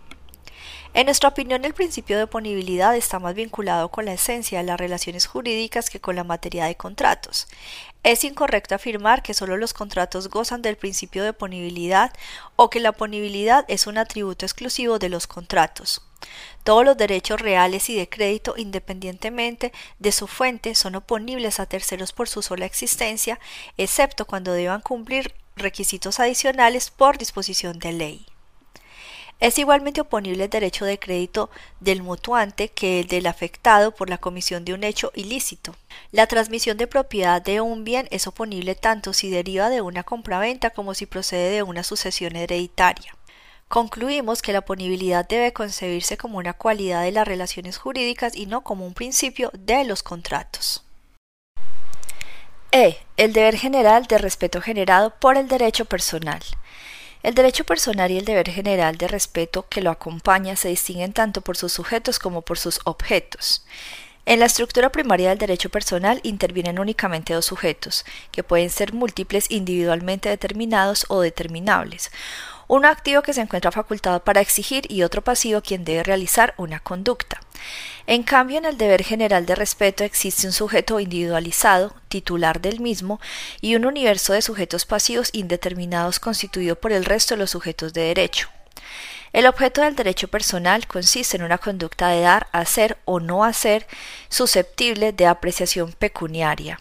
[0.94, 4.80] En nuestra opinión, el principio de ponibilidad está más vinculado con la esencia de las
[4.80, 7.46] relaciones jurídicas que con la materia de contratos.
[8.02, 12.12] Es incorrecto afirmar que solo los contratos gozan del principio de ponibilidad
[12.56, 16.02] o que la ponibilidad es un atributo exclusivo de los contratos.
[16.64, 22.12] Todos los derechos reales y de crédito, independientemente de su fuente, son oponibles a terceros
[22.12, 23.38] por su sola existencia,
[23.76, 28.26] excepto cuando deban cumplir requisitos adicionales por disposición de ley.
[29.40, 31.48] Es igualmente oponible el derecho de crédito
[31.78, 35.76] del mutuante que el del afectado por la comisión de un hecho ilícito.
[36.10, 40.70] La transmisión de propiedad de un bien es oponible tanto si deriva de una compraventa
[40.70, 43.14] como si procede de una sucesión hereditaria.
[43.68, 48.62] Concluimos que la ponibilidad debe concebirse como una cualidad de las relaciones jurídicas y no
[48.62, 50.84] como un principio de los contratos.
[52.72, 52.98] E.
[53.16, 56.40] El deber general de respeto generado por el derecho personal.
[57.28, 61.42] El derecho personal y el deber general de respeto que lo acompaña se distinguen tanto
[61.42, 63.66] por sus sujetos como por sus objetos.
[64.24, 69.50] En la estructura primaria del derecho personal intervienen únicamente dos sujetos, que pueden ser múltiples
[69.50, 72.10] individualmente determinados o determinables,
[72.68, 76.80] uno activo que se encuentra facultado para exigir y otro pasivo quien debe realizar una
[76.80, 77.40] conducta.
[78.06, 83.20] En cambio, en el deber general de respeto existe un sujeto individualizado, titular del mismo,
[83.60, 88.02] y un universo de sujetos pasivos indeterminados constituido por el resto de los sujetos de
[88.02, 88.48] derecho.
[89.32, 93.86] El objeto del derecho personal consiste en una conducta de dar, hacer o no hacer
[94.28, 96.80] susceptible de apreciación pecuniaria.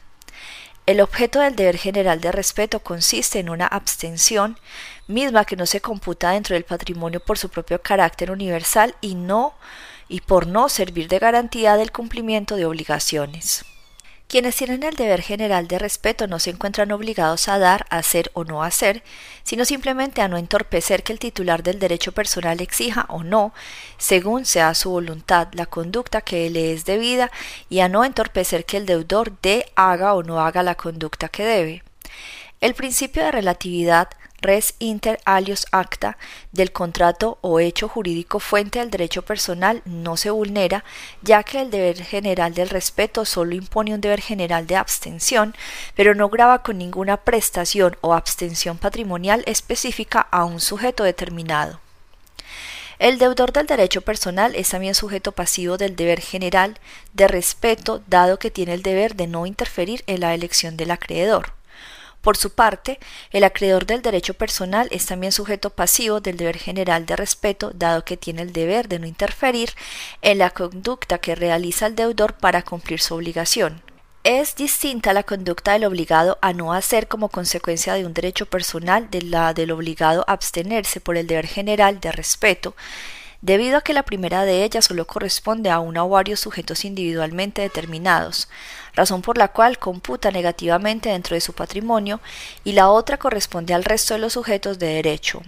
[0.85, 4.57] El objeto del deber general de respeto consiste en una abstención
[5.07, 9.53] misma que no se computa dentro del patrimonio por su propio carácter universal y no
[10.09, 13.65] y por no servir de garantía del cumplimiento de obligaciones.
[14.27, 18.43] Quienes tienen el deber general de respeto no se encuentran obligados a dar, hacer o
[18.43, 19.01] no hacer,
[19.43, 23.53] sino simplemente a no entorpecer que el titular del derecho personal exija o no,
[23.97, 27.31] según sea su voluntad, la conducta que le es debida
[27.69, 31.45] y a no entorpecer que el deudor dé, haga o no haga la conducta que
[31.45, 31.83] debe.
[32.59, 36.17] El principio de relatividad res inter alios acta
[36.51, 40.83] del contrato o hecho jurídico fuente del derecho personal no se vulnera,
[41.21, 45.55] ya que el deber general del respeto solo impone un deber general de abstención,
[45.95, 51.79] pero no grava con ninguna prestación o abstención patrimonial específica a un sujeto determinado.
[52.99, 56.79] El deudor del derecho personal es también sujeto pasivo del deber general
[57.13, 61.56] de respeto, dado que tiene el deber de no interferir en la elección del acreedor.
[62.21, 62.99] Por su parte,
[63.31, 68.03] el acreedor del derecho personal es también sujeto pasivo del deber general de respeto, dado
[68.03, 69.69] que tiene el deber de no interferir
[70.21, 73.81] en la conducta que realiza el deudor para cumplir su obligación.
[74.23, 79.09] Es distinta la conducta del obligado a no hacer como consecuencia de un derecho personal
[79.09, 82.75] de la del obligado a abstenerse por el deber general de respeto,
[83.41, 87.61] debido a que la primera de ellas solo corresponde a una o varios sujetos individualmente
[87.61, 88.49] determinados,
[88.97, 92.19] razón por la cual computa negativamente dentro de su patrimonio,
[92.65, 95.41] y la otra corresponde al resto de los sujetos de derecho.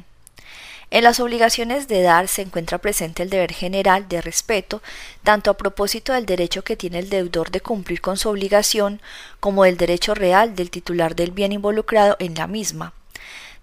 [0.91, 4.81] En las obligaciones de dar se encuentra presente el deber general de respeto,
[5.23, 8.99] tanto a propósito del derecho que tiene el deudor de cumplir con su obligación,
[9.39, 12.93] como del derecho real del titular del bien involucrado en la misma.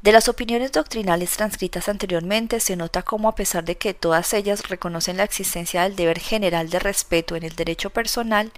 [0.06, 4.68] De las opiniones doctrinales transcritas anteriormente se nota cómo a pesar de que todas ellas
[4.68, 8.52] reconocen la existencia del deber general de respeto en el derecho personal,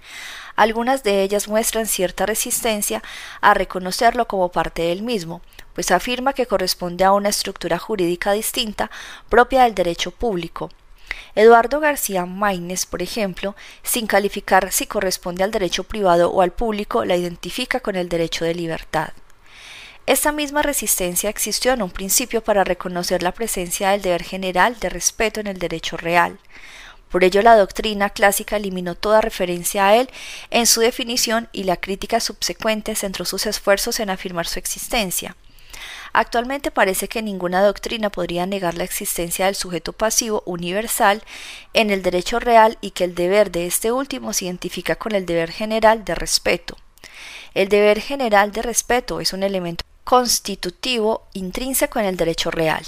[0.55, 3.01] algunas de ellas muestran cierta resistencia
[3.41, 5.41] a reconocerlo como parte del mismo,
[5.73, 8.91] pues afirma que corresponde a una estructura jurídica distinta
[9.27, 10.69] propia del derecho público,
[11.33, 17.05] Eduardo García Maínez, por ejemplo, sin calificar si corresponde al derecho privado o al público,
[17.05, 19.13] la identifica con el derecho de libertad.
[20.09, 24.89] Esta misma resistencia existió en un principio para reconocer la presencia del deber general de
[24.89, 26.39] respeto en el derecho real.
[27.11, 30.09] Por ello la doctrina clásica eliminó toda referencia a él
[30.49, 35.35] en su definición y la crítica subsecuente centró sus esfuerzos en afirmar su existencia.
[36.11, 41.21] Actualmente parece que ninguna doctrina podría negar la existencia del sujeto pasivo universal
[41.75, 45.27] en el derecho real y que el deber de este último se identifica con el
[45.27, 46.77] deber general de respeto.
[47.53, 52.83] El deber general de respeto es un elemento constitutivo intrínseco en el derecho real.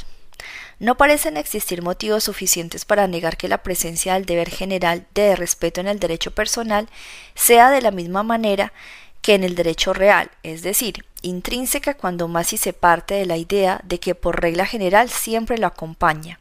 [0.80, 5.82] No parecen existir motivos suficientes para negar que la presencia del deber general de respeto
[5.82, 6.90] en el derecho personal
[7.36, 8.74] sea de la misma manera
[9.22, 13.38] que en el derecho real, es decir, intrínseca cuando más si se parte de la
[13.38, 16.41] idea de que por regla general siempre lo acompaña.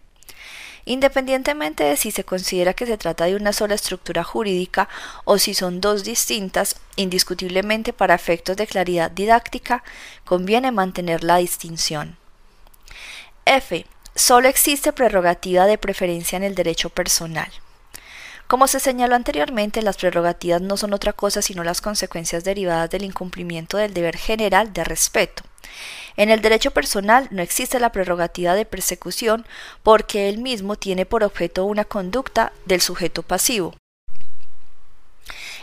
[0.91, 4.89] Independientemente de si se considera que se trata de una sola estructura jurídica
[5.23, 9.85] o si son dos distintas, indiscutiblemente para efectos de claridad didáctica,
[10.25, 12.17] conviene mantener la distinción.
[13.45, 13.87] F.
[14.17, 17.53] Solo existe prerrogativa de preferencia en el derecho personal.
[18.49, 23.05] Como se señaló anteriormente, las prerrogativas no son otra cosa sino las consecuencias derivadas del
[23.05, 25.45] incumplimiento del deber general de respeto.
[26.17, 29.47] En el derecho personal no existe la prerrogativa de persecución
[29.83, 33.75] porque él mismo tiene por objeto una conducta del sujeto pasivo.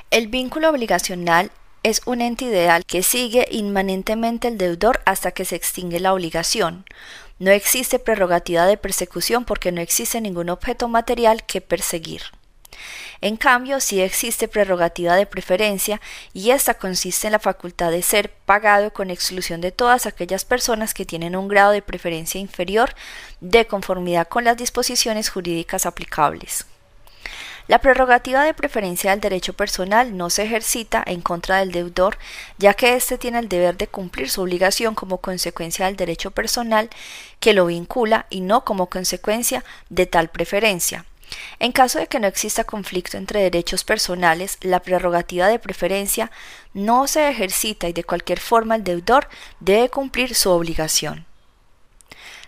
[0.10, 1.52] El vínculo obligacional
[1.84, 6.86] es un ente ideal que sigue inmanentemente el deudor hasta que se extingue la obligación.
[7.40, 12.24] No existe prerrogativa de persecución porque no existe ningún objeto material que perseguir.
[13.22, 16.00] En cambio, sí existe prerrogativa de preferencia
[16.34, 20.94] y esta consiste en la facultad de ser pagado con exclusión de todas aquellas personas
[20.94, 22.94] que tienen un grado de preferencia inferior
[23.42, 26.66] de conformidad con las disposiciones jurídicas aplicables.
[27.68, 32.18] La prerrogativa de preferencia del derecho personal no se ejercita en contra del deudor,
[32.58, 36.90] ya que éste tiene el deber de cumplir su obligación como consecuencia del derecho personal
[37.42, 41.06] que lo vincula y no como consecuencia de tal preferencia.
[41.60, 46.32] En caso de que no exista conflicto entre derechos personales, la prerrogativa de preferencia
[46.74, 49.28] no se ejercita y de cualquier forma el deudor
[49.60, 51.26] debe cumplir su obligación.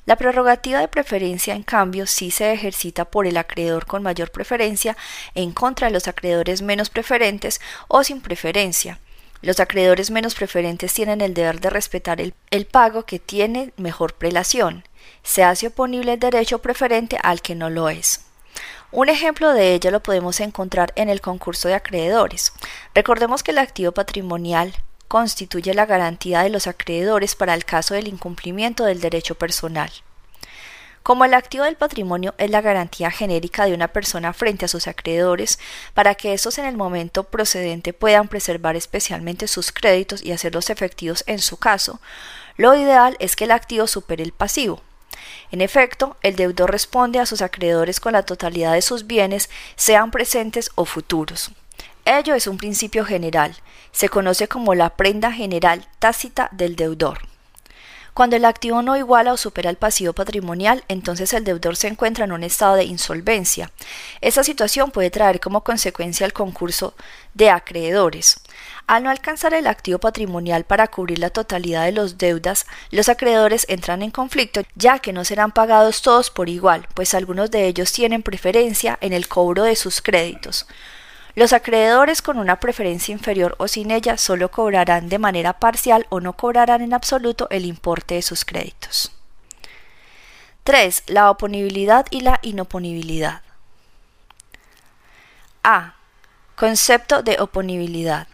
[0.05, 4.97] La prerrogativa de preferencia, en cambio, sí se ejercita por el acreedor con mayor preferencia
[5.35, 8.99] en contra de los acreedores menos preferentes o sin preferencia.
[9.41, 14.15] Los acreedores menos preferentes tienen el deber de respetar el, el pago que tiene mejor
[14.15, 14.83] prelación.
[15.23, 18.28] Se hace oponible el derecho preferente al que no lo es.
[18.91, 22.53] Un ejemplo de ello lo podemos encontrar en el concurso de acreedores.
[22.95, 24.73] Recordemos que el activo patrimonial
[25.07, 29.91] constituye la garantía de los acreedores para el caso del incumplimiento del derecho personal.
[31.03, 34.87] Como el activo del patrimonio es la garantía genérica de una persona frente a sus
[34.87, 35.59] acreedores,
[35.93, 41.23] para que estos en el momento procedente puedan preservar especialmente sus créditos y hacerlos efectivos
[41.27, 41.99] en su caso,
[42.57, 44.81] lo ideal es que el activo supere el pasivo,
[45.51, 50.11] en efecto, el deudor responde a sus acreedores con la totalidad de sus bienes, sean
[50.11, 51.51] presentes o futuros.
[52.05, 53.55] Ello es un principio general,
[53.91, 57.19] se conoce como la prenda general tácita del deudor.
[58.13, 62.25] Cuando el activo no iguala o supera el pasivo patrimonial, entonces el deudor se encuentra
[62.25, 63.71] en un estado de insolvencia.
[64.19, 66.95] Esta situación puede traer como consecuencia el concurso
[67.33, 68.41] de acreedores.
[68.89, 73.67] Al no alcanzar el activo patrimonial para cubrir la totalidad de los deudas, los acreedores
[73.69, 77.91] entran en conflicto ya que no serán pagados todos por igual, pues algunos de ellos
[77.91, 80.65] tienen preferencia en el cobro de sus créditos.
[81.35, 86.19] Los acreedores con una preferencia inferior o sin ella solo cobrarán de manera parcial o
[86.19, 89.11] no cobrarán en absoluto el importe de sus créditos.
[90.63, 91.03] 3.
[91.05, 93.43] La oponibilidad y la inoponibilidad.
[95.63, 95.93] A.
[96.55, 98.27] Concepto de oponibilidad.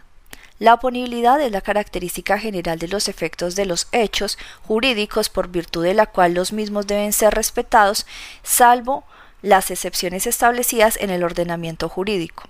[0.58, 5.84] La oponibilidad es la característica general de los efectos de los hechos jurídicos por virtud
[5.84, 8.06] de la cual los mismos deben ser respetados,
[8.42, 9.04] salvo
[9.42, 12.44] las excepciones establecidas en el ordenamiento jurídico.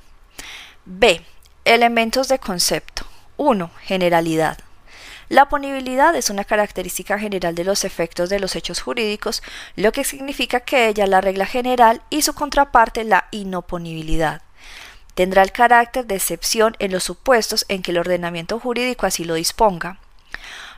[0.84, 1.20] B.
[1.64, 3.04] Elementos de concepto.
[3.38, 3.72] 1.
[3.82, 4.58] Generalidad.
[5.28, 9.42] La oponibilidad es una característica general de los efectos de los hechos jurídicos,
[9.74, 14.45] lo que significa que ella es la regla general y su contraparte la inoponibilidad
[15.16, 19.34] tendrá el carácter de excepción en los supuestos en que el ordenamiento jurídico así lo
[19.34, 19.98] disponga.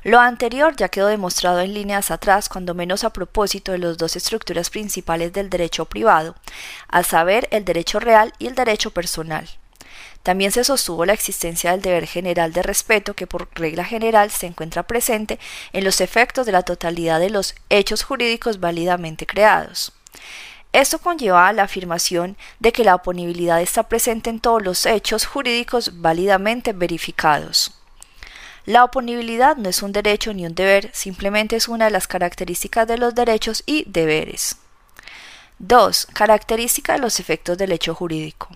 [0.04, 4.14] Lo anterior ya quedó demostrado en líneas atrás, cuando menos a propósito de las dos
[4.14, 6.36] estructuras principales del derecho privado,
[6.86, 9.48] a saber, el derecho real y el derecho personal.
[10.22, 14.46] También se sostuvo la existencia del deber general de respeto que por regla general se
[14.46, 15.40] encuentra presente
[15.72, 19.97] en los efectos de la totalidad de los hechos jurídicos válidamente creados.
[20.72, 25.26] Esto conlleva a la afirmación de que la oponibilidad está presente en todos los hechos
[25.26, 27.74] jurídicos válidamente verificados.
[28.66, 32.86] La oponibilidad no es un derecho ni un deber, simplemente es una de las características
[32.86, 34.56] de los derechos y deberes.
[35.58, 36.08] 2.
[36.12, 38.50] Característica de los efectos del hecho jurídico.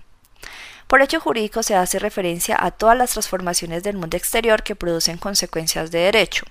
[0.86, 5.16] Por hecho jurídico se hace referencia a todas las transformaciones del mundo exterior que producen
[5.16, 6.45] consecuencias de derecho.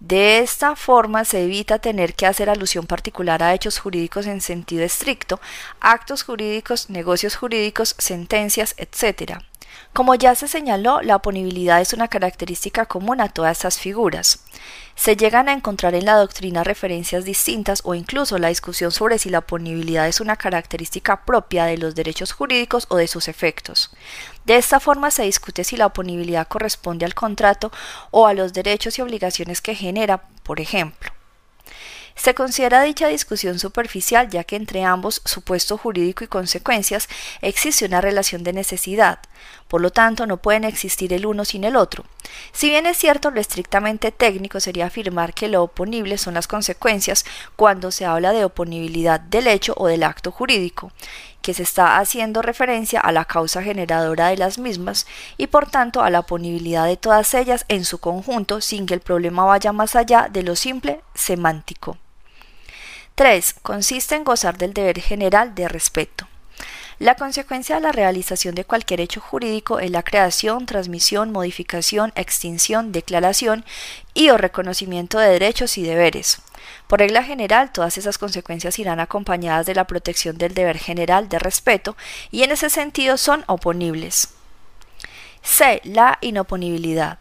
[0.00, 4.84] De esta forma se evita tener que hacer alusión particular a hechos jurídicos en sentido
[4.84, 5.40] estricto,
[5.80, 9.40] actos jurídicos, negocios jurídicos, sentencias, etc.
[9.92, 14.44] Como ya se señaló, la oponibilidad es una característica común a todas estas figuras.
[14.94, 19.30] Se llegan a encontrar en la doctrina referencias distintas o incluso la discusión sobre si
[19.30, 23.90] la oponibilidad es una característica propia de los derechos jurídicos o de sus efectos.
[24.44, 27.70] De esta forma se discute si la oponibilidad corresponde al contrato
[28.10, 31.17] o a los derechos y obligaciones que genera, por ejemplo.
[32.18, 37.08] Se considera dicha discusión superficial ya que entre ambos, supuesto jurídico y consecuencias,
[37.42, 39.20] existe una relación de necesidad,
[39.68, 42.04] por lo tanto no pueden existir el uno sin el otro.
[42.50, 47.24] Si bien es cierto, lo estrictamente técnico sería afirmar que lo oponible son las consecuencias
[47.54, 50.90] cuando se habla de oponibilidad del hecho o del acto jurídico,
[51.40, 55.06] que se está haciendo referencia a la causa generadora de las mismas
[55.36, 59.00] y por tanto a la oponibilidad de todas ellas en su conjunto sin que el
[59.00, 61.96] problema vaya más allá de lo simple semántico.
[63.18, 63.56] 3.
[63.62, 66.28] Consiste en gozar del deber general de respeto.
[67.00, 72.92] La consecuencia de la realización de cualquier hecho jurídico es la creación, transmisión, modificación, extinción,
[72.92, 73.64] declaración
[74.14, 76.42] y o reconocimiento de derechos y deberes.
[76.86, 81.40] Por regla general, todas esas consecuencias irán acompañadas de la protección del deber general de
[81.40, 81.96] respeto
[82.30, 84.28] y en ese sentido son oponibles.
[85.42, 85.80] C.
[85.82, 87.18] La inoponibilidad.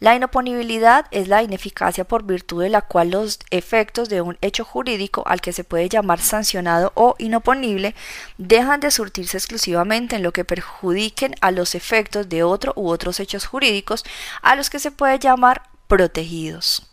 [0.00, 4.64] La inoponibilidad es la ineficacia por virtud de la cual los efectos de un hecho
[4.64, 7.96] jurídico al que se puede llamar sancionado o inoponible
[8.36, 13.18] dejan de surtirse exclusivamente en lo que perjudiquen a los efectos de otro u otros
[13.18, 14.04] hechos jurídicos
[14.40, 16.88] a los que se puede llamar protegidos.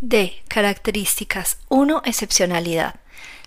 [0.00, 0.42] D.
[0.48, 2.02] Características 1.
[2.06, 2.94] Excepcionalidad.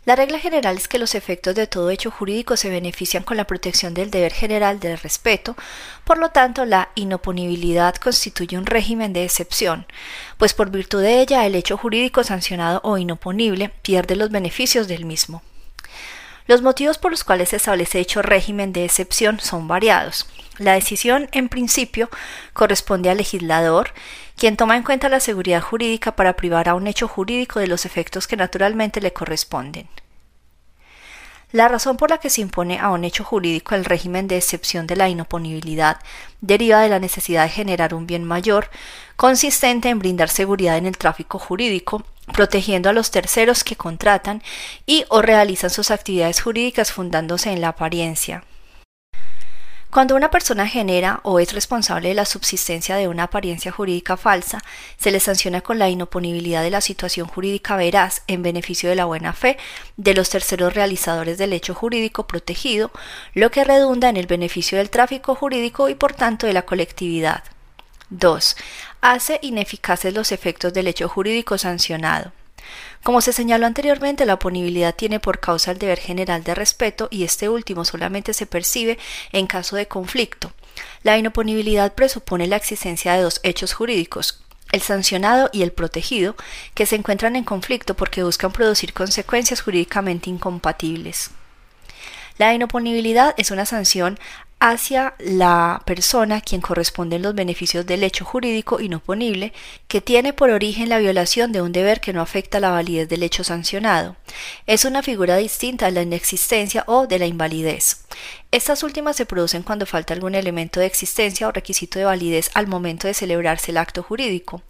[0.08, 3.46] La regla general es que los efectos de todo hecho jurídico se benefician con la
[3.46, 5.58] protección del deber general del respeto,
[6.06, 9.86] por lo tanto la inoponibilidad constituye un régimen de excepción,
[10.38, 15.04] pues por virtud de ella el hecho jurídico sancionado o inoponible pierde los beneficios del
[15.04, 15.44] mismo.
[16.46, 20.26] Los motivos por los cuales se establece dicho régimen de excepción son variados.
[20.58, 22.10] La decisión, en principio,
[22.54, 23.94] corresponde al legislador,
[24.36, 27.86] quien toma en cuenta la seguridad jurídica para privar a un hecho jurídico de los
[27.86, 29.88] efectos que naturalmente le corresponden.
[31.54, 34.86] La razón por la que se impone a un hecho jurídico el régimen de excepción
[34.86, 35.98] de la inoponibilidad
[36.42, 38.70] deriva de la necesidad de generar un bien mayor,
[39.16, 42.04] consistente en brindar seguridad en el tráfico jurídico,
[42.34, 44.44] protegiendo a los terceros que contratan
[44.86, 48.44] y o realizan sus actividades jurídicas fundándose en la apariencia.
[49.98, 54.60] Cuando una persona genera o es responsable de la subsistencia de una apariencia jurídica falsa,
[55.00, 59.06] se le sanciona con la inoponibilidad de la situación jurídica veraz en beneficio de la
[59.06, 59.58] buena fe
[59.96, 62.92] de los terceros realizadores del hecho jurídico protegido,
[63.34, 67.44] lo que redunda en el beneficio del tráfico jurídico y por tanto de la colectividad.
[68.12, 68.56] 2.
[69.02, 72.34] Hace ineficaces los efectos del hecho jurídico sancionado.
[73.08, 77.24] Como se señaló anteriormente, la oponibilidad tiene por causa el deber general de respeto y
[77.24, 79.00] este último solamente se percibe
[79.32, 80.52] en caso de conflicto.
[81.04, 84.44] La inoponibilidad presupone la existencia de dos hechos jurídicos,
[84.74, 86.36] el sancionado y el protegido,
[86.74, 91.32] que se encuentran en conflicto porque buscan producir consecuencias jurídicamente incompatibles.
[92.38, 94.20] La inoponibilidad es una sanción
[94.60, 99.54] hacia la persona quien corresponden los beneficios del hecho jurídico inoponible
[99.88, 103.22] que tiene por origen la violación de un deber que no afecta la validez del
[103.22, 104.16] hecho sancionado.
[104.66, 108.06] Es una figura distinta a la inexistencia o de la invalidez.
[108.50, 112.66] Estas últimas se producen cuando falta algún elemento de existencia o requisito de validez al
[112.66, 114.64] momento de celebrarse el acto jurídico.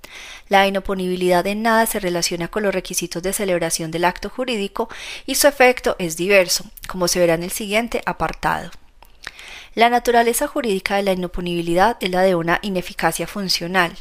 [0.50, 4.90] La inoponibilidad en nada se relaciona con los requisitos de celebración del acto jurídico
[5.26, 8.72] y su efecto es diverso, como se verá en el siguiente apartado.
[9.78, 13.96] La naturaleza jurídica de la inoponibilidad es la de una ineficacia funcional.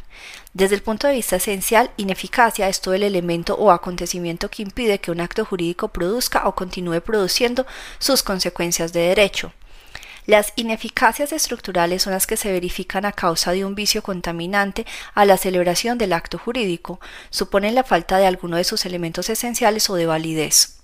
[0.54, 5.00] Desde el punto de vista esencial, ineficacia es todo el elemento o acontecimiento que impide
[5.00, 7.66] que un acto jurídico produzca o continúe produciendo
[7.98, 9.52] sus consecuencias de derecho.
[10.24, 15.26] Las ineficacias estructurales son las que se verifican a causa de un vicio contaminante a
[15.26, 19.94] la celebración del acto jurídico, suponen la falta de alguno de sus elementos esenciales o
[19.96, 20.76] de validez.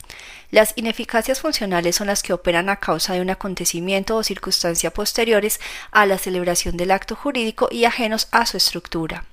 [0.52, 5.58] Las ineficacias funcionales son las que operan a causa de un acontecimiento o circunstancia posteriores
[5.92, 9.24] a la celebración del acto jurídico y ajenos a su estructura.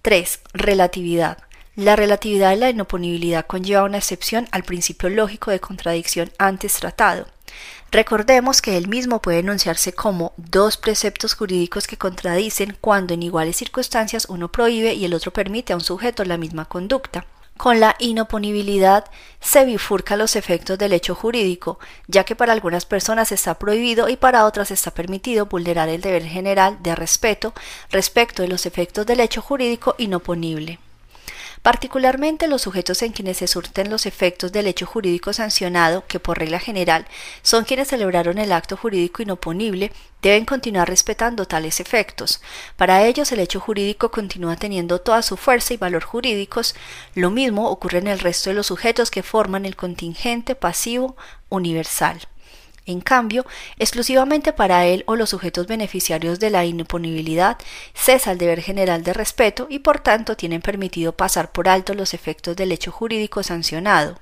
[0.00, 0.40] 3.
[0.54, 1.36] Relatividad.
[1.76, 7.26] La relatividad de la inoponibilidad conlleva una excepción al principio lógico de contradicción antes tratado.
[7.90, 13.56] Recordemos que el mismo puede enunciarse como dos preceptos jurídicos que contradicen cuando en iguales
[13.56, 17.26] circunstancias uno prohíbe y el otro permite a un sujeto la misma conducta.
[17.56, 19.04] Con la inoponibilidad
[19.40, 21.78] se bifurcan los efectos del hecho jurídico,
[22.08, 26.24] ya que para algunas personas está prohibido y para otras está permitido vulnerar el deber
[26.24, 27.54] general de respeto
[27.90, 30.80] respecto de los efectos del hecho jurídico inoponible.
[31.64, 36.38] Particularmente los sujetos en quienes se surten los efectos del hecho jurídico sancionado, que por
[36.38, 37.06] regla general
[37.40, 39.90] son quienes celebraron el acto jurídico inoponible,
[40.20, 42.42] deben continuar respetando tales efectos.
[42.76, 46.74] Para ellos el hecho jurídico continúa teniendo toda su fuerza y valor jurídicos.
[47.14, 51.16] Lo mismo ocurre en el resto de los sujetos que forman el contingente pasivo
[51.48, 52.28] universal.
[52.86, 53.46] En cambio,
[53.78, 57.56] exclusivamente para él o los sujetos beneficiarios de la inoponibilidad
[57.94, 62.12] cesa el deber general de respeto y por tanto tienen permitido pasar por alto los
[62.12, 64.18] efectos del hecho jurídico sancionado.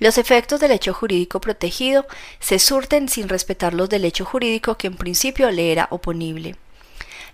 [0.00, 2.06] Los efectos del hecho jurídico protegido
[2.40, 6.56] se surten sin respetar los del hecho jurídico que en principio le era oponible.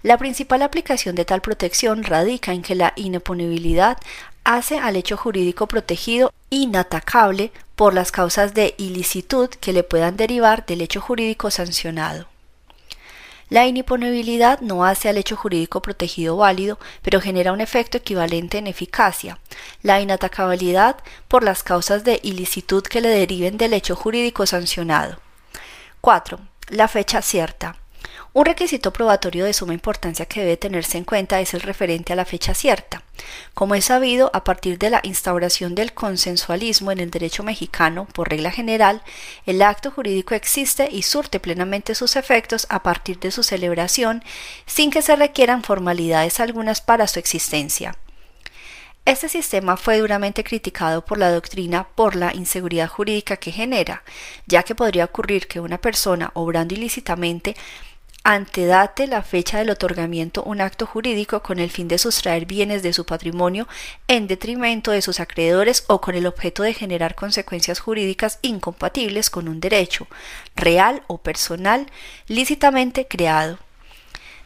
[0.02, 3.96] La principal aplicación de tal protección radica en que la inoponibilidad
[4.44, 10.66] hace al hecho jurídico protegido inatacable por las causas de ilicitud que le puedan derivar
[10.66, 12.26] del hecho jurídico sancionado.
[13.50, 18.66] La iniponibilidad no hace al hecho jurídico protegido válido, pero genera un efecto equivalente en
[18.66, 19.38] eficacia.
[19.82, 20.96] La inatacabilidad
[21.28, 25.18] por las causas de ilicitud que le deriven del hecho jurídico sancionado.
[26.00, 26.38] 4.
[26.68, 27.76] La fecha cierta.
[28.36, 32.16] Un requisito probatorio de suma importancia que debe tenerse en cuenta es el referente a
[32.16, 33.04] la fecha cierta.
[33.54, 38.30] Como es sabido, a partir de la instauración del consensualismo en el derecho mexicano, por
[38.30, 39.02] regla general,
[39.46, 44.24] el acto jurídico existe y surte plenamente sus efectos a partir de su celebración,
[44.66, 47.96] sin que se requieran formalidades algunas para su existencia.
[49.04, 54.02] Este sistema fue duramente criticado por la doctrina por la inseguridad jurídica que genera,
[54.46, 57.54] ya que podría ocurrir que una persona, obrando ilícitamente,
[58.24, 62.94] antedate la fecha del otorgamiento un acto jurídico con el fin de sustraer bienes de
[62.94, 63.68] su patrimonio
[64.08, 69.46] en detrimento de sus acreedores o con el objeto de generar consecuencias jurídicas incompatibles con
[69.46, 70.06] un derecho,
[70.56, 71.86] real o personal,
[72.26, 73.58] lícitamente creado.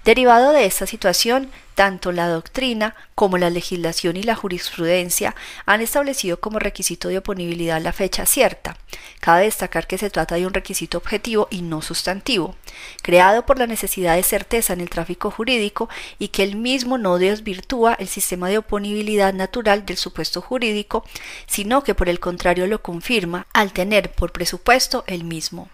[0.09, 5.35] Derivado de esta situación, tanto la doctrina como la legislación y la jurisprudencia
[5.67, 8.79] han establecido como requisito de oponibilidad la fecha cierta.
[9.21, 12.55] Cabe destacar que se trata de un requisito objetivo y no sustantivo,
[13.03, 17.19] creado por la necesidad de certeza en el tráfico jurídico y que el mismo no
[17.19, 21.05] desvirtúa el sistema de oponibilidad natural del supuesto jurídico,
[21.47, 25.69] sino que por el contrario lo confirma al tener por presupuesto el mismo.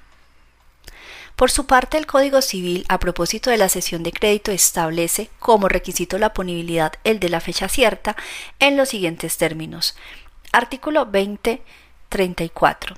[1.37, 5.68] Por su parte, el Código Civil, a propósito de la cesión de crédito, establece como
[5.68, 8.14] requisito la ponibilidad el de la fecha cierta
[8.61, 9.97] en los siguientes términos.
[10.53, 12.95] Artículo 2034.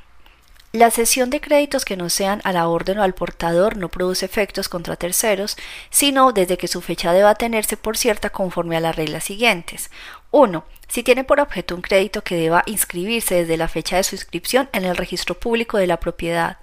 [0.73, 4.27] La cesión de créditos que no sean a la orden o al portador no produce
[4.27, 5.57] efectos contra terceros,
[5.89, 9.91] sino desde que su fecha deba tenerse por cierta conforme a las reglas siguientes.
[10.33, 10.67] 1.
[10.89, 14.69] Si tiene por objeto un crédito que deba inscribirse desde la fecha de su inscripción
[14.73, 16.59] en el registro público de la propiedad.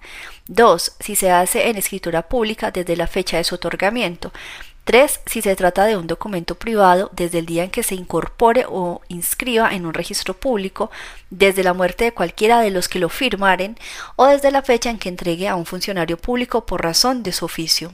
[0.47, 0.95] 2.
[0.99, 4.32] Si se hace en escritura pública desde la fecha de su otorgamiento.
[4.86, 5.21] 3.
[5.26, 9.01] Si se trata de un documento privado desde el día en que se incorpore o
[9.07, 10.91] inscriba en un registro público,
[11.30, 13.78] desde la muerte de cualquiera de los que lo firmaren
[14.17, 17.45] o desde la fecha en que entregue a un funcionario público por razón de su
[17.45, 17.93] oficio.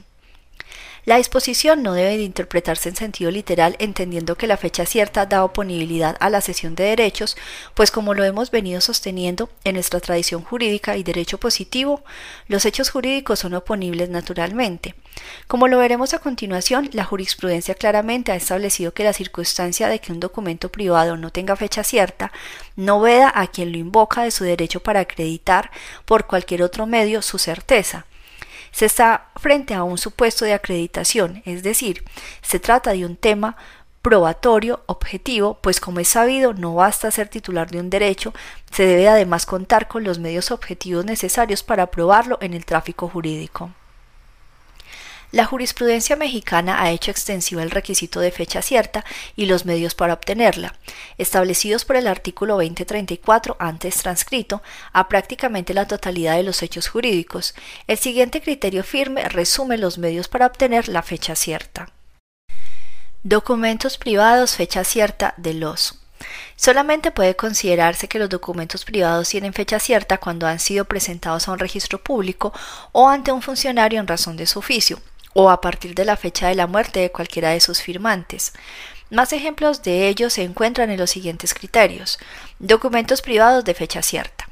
[1.06, 5.44] La disposición no debe de interpretarse en sentido literal entendiendo que la fecha cierta da
[5.44, 7.38] oponibilidad a la cesión de derechos,
[7.74, 12.04] pues como lo hemos venido sosteniendo en nuestra tradición jurídica y derecho positivo,
[12.48, 14.94] los hechos jurídicos son oponibles naturalmente.
[15.46, 20.12] Como lo veremos a continuación, la jurisprudencia claramente ha establecido que la circunstancia de que
[20.12, 22.30] un documento privado no tenga fecha cierta
[22.76, 25.70] no veda a quien lo invoca de su derecho para acreditar
[26.04, 28.06] por cualquier otro medio su certeza
[28.70, 32.04] se está frente a un supuesto de acreditación, es decir,
[32.42, 33.56] se trata de un tema
[34.02, 38.32] probatorio objetivo, pues como es sabido, no basta ser titular de un derecho,
[38.70, 43.70] se debe además contar con los medios objetivos necesarios para probarlo en el tráfico jurídico.
[45.32, 49.04] La jurisprudencia mexicana ha hecho extensivo el requisito de fecha cierta
[49.36, 50.74] y los medios para obtenerla,
[51.18, 54.60] establecidos por el artículo 2034 antes transcrito,
[54.92, 57.54] a prácticamente la totalidad de los hechos jurídicos.
[57.86, 61.90] El siguiente criterio firme resume los medios para obtener la fecha cierta.
[63.22, 66.00] Documentos privados fecha cierta de los
[66.56, 71.52] Solamente puede considerarse que los documentos privados tienen fecha cierta cuando han sido presentados a
[71.52, 72.52] un registro público
[72.92, 75.00] o ante un funcionario en razón de su oficio,
[75.34, 78.52] o a partir de la fecha de la muerte de cualquiera de sus firmantes.
[79.10, 82.18] Más ejemplos de ello se encuentran en los siguientes criterios.
[82.58, 84.48] Documentos privados de fecha cierta.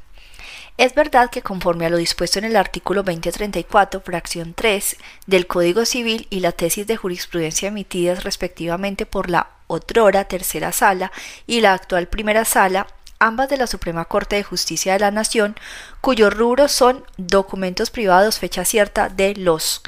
[0.79, 4.95] Es verdad que conforme a lo dispuesto en el artículo 2034, fracción 3
[5.27, 11.11] del Código Civil y la tesis de jurisprudencia emitidas respectivamente por la otrora tercera sala
[11.47, 12.87] y la actual primera sala,
[13.19, 15.57] ambas de la Suprema Corte de Justicia de la Nación,
[15.99, 19.81] cuyos rubros son documentos privados fecha cierta de los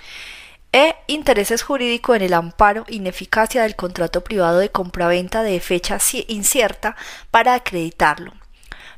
[0.73, 5.97] e intereses jurídicos en el amparo ineficacia del contrato privado de compraventa de fecha
[6.27, 6.95] incierta
[7.29, 8.40] para acreditarlo.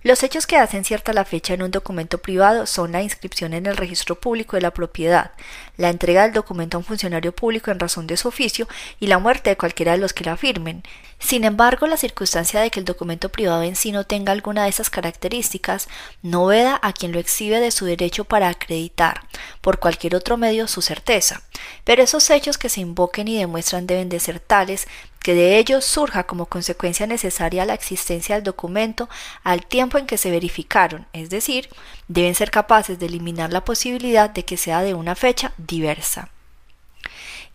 [0.03, 3.65] Los hechos que hacen cierta la fecha en un documento privado son la inscripción en
[3.65, 5.31] el registro público de la propiedad,
[5.77, 8.67] la entrega del documento a un funcionario público en razón de su oficio
[8.99, 10.83] y la muerte de cualquiera de los que la firmen.
[11.19, 14.69] Sin embargo, la circunstancia de que el documento privado en sí no tenga alguna de
[14.71, 15.87] esas características
[16.21, 19.21] no veda a quien lo exhibe de su derecho para acreditar,
[19.61, 21.43] por cualquier otro medio, su certeza.
[21.85, 24.85] Pero esos hechos que se invoquen y demuestran deben de ser tales
[25.23, 29.09] que de ellos surja como consecuencia necesaria la existencia del documento
[29.43, 31.69] al tiempo en que se verificaron, es decir,
[32.07, 36.29] deben ser capaces de eliminar la posibilidad de que sea de una fecha diversa.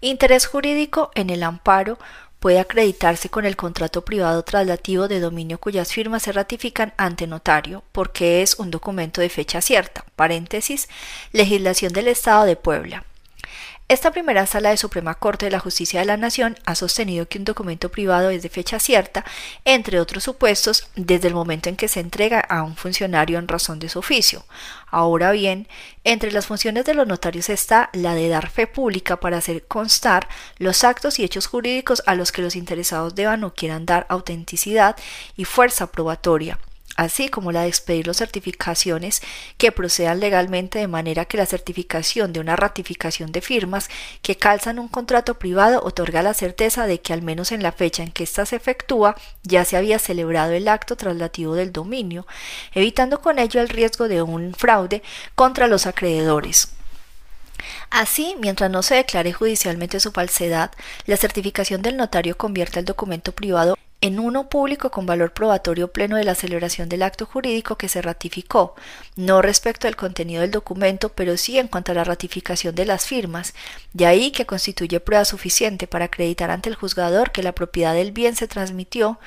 [0.01, 1.99] Interés jurídico en el amparo
[2.41, 7.83] puede acreditarse con el contrato privado traslativo de dominio cuyas firmas se ratifican ante notario,
[7.93, 10.05] porque es un documento de fecha cierta.
[10.17, 10.89] Paréntesis,
[11.33, 13.05] legislación del Estado de Puebla.
[13.91, 17.39] Esta primera sala de Suprema Corte de la Justicia de la Nación ha sostenido que
[17.39, 19.25] un documento privado es de fecha cierta,
[19.65, 23.79] entre otros supuestos, desde el momento en que se entrega a un funcionario en razón
[23.79, 24.45] de su oficio.
[24.89, 25.69] Ahora bien,
[26.05, 30.29] entre las funciones de los notarios está la de dar fe pública para hacer constar
[30.59, 34.97] los actos y hechos jurídicos a los que los interesados deban o quieran dar autenticidad
[35.35, 36.59] y fuerza probatoria
[36.99, 39.23] así como la de expedir las certificaciones
[39.57, 43.89] que procedan legalmente de manera que la certificación de una ratificación de firmas
[44.21, 48.03] que calzan un contrato privado otorga la certeza de que al menos en la fecha
[48.03, 52.27] en que ésta se efectúa ya se había celebrado el acto traslativo del dominio,
[52.75, 55.05] evitando con ello el riesgo de un fraude
[55.37, 56.73] contra los acreedores.
[57.91, 60.73] Así, mientras no se declare judicialmente su falsedad,
[61.07, 66.17] la certificación del notario convierte el documento privado en uno público con valor probatorio pleno
[66.17, 68.75] de la celebración del acto jurídico que se ratificó,
[69.17, 73.07] no respecto al contenido del documento, pero sí en cuanto a la ratificación de las
[73.07, 73.55] firmas,
[73.93, 78.13] de ahí que constituye prueba suficiente para acreditar ante el juzgador que la propiedad del
[78.13, 79.19] bien se transmitió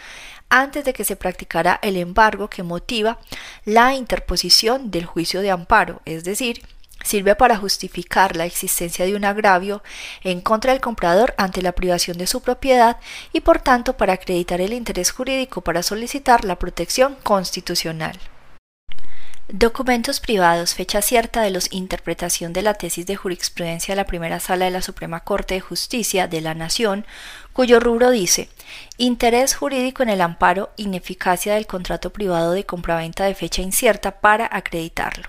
[0.49, 3.19] antes de que se practicara el embargo que motiva
[3.65, 6.61] la interposición del juicio de amparo, es decir,
[7.03, 9.83] sirve para justificar la existencia de un agravio
[10.23, 12.97] en contra del comprador ante la privación de su propiedad
[13.33, 18.19] y por tanto para acreditar el interés jurídico para solicitar la protección constitucional.
[19.53, 24.39] Documentos privados, fecha cierta de los interpretación de la tesis de jurisprudencia de la primera
[24.39, 27.05] sala de la Suprema Corte de Justicia de la Nación,
[27.51, 28.47] cuyo rubro dice
[28.97, 34.47] interés jurídico en el amparo, ineficacia del contrato privado de compraventa de fecha incierta para
[34.49, 35.25] acreditarlo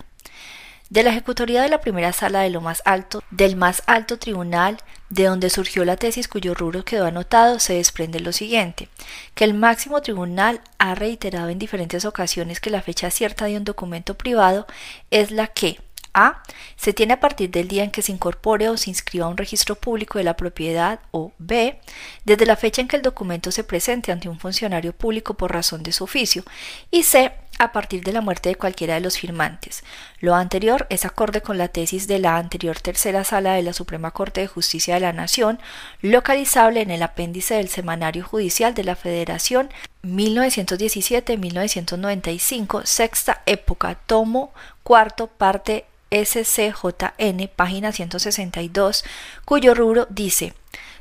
[0.93, 4.77] de la ejecutoría de la primera sala de lo más alto, del más alto tribunal,
[5.09, 8.91] de donde surgió la tesis cuyo rubro quedó anotado, se desprende lo siguiente,
[9.35, 13.65] que el máximo tribunal ha reiterado en diferentes ocasiones que la fecha cierta de un
[13.65, 14.67] documento privado
[15.11, 15.81] es la que,
[16.13, 16.43] a.
[16.77, 19.39] Se tiene a partir del día en que se incorpore o se inscriba a un
[19.39, 21.81] registro público de la propiedad o B.
[22.27, 25.83] Desde la fecha en que el documento se presente ante un funcionario público por razón
[25.83, 26.45] de su oficio
[26.91, 27.33] y C
[27.63, 29.85] a partir de la muerte de cualquiera de los firmantes.
[30.19, 34.11] Lo anterior es acorde con la tesis de la anterior tercera sala de la Suprema
[34.11, 35.61] Corte de Justicia de la Nación,
[36.01, 39.71] localizable en el apéndice del Semanario Judicial de la Federación
[40.03, 44.53] 1917-1995, sexta época, tomo
[44.83, 49.05] cuarto, parte SCJN, página 162,
[49.45, 50.55] cuyo rubro dice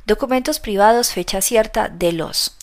[0.06, 2.56] Documentos privados, fecha cierta de los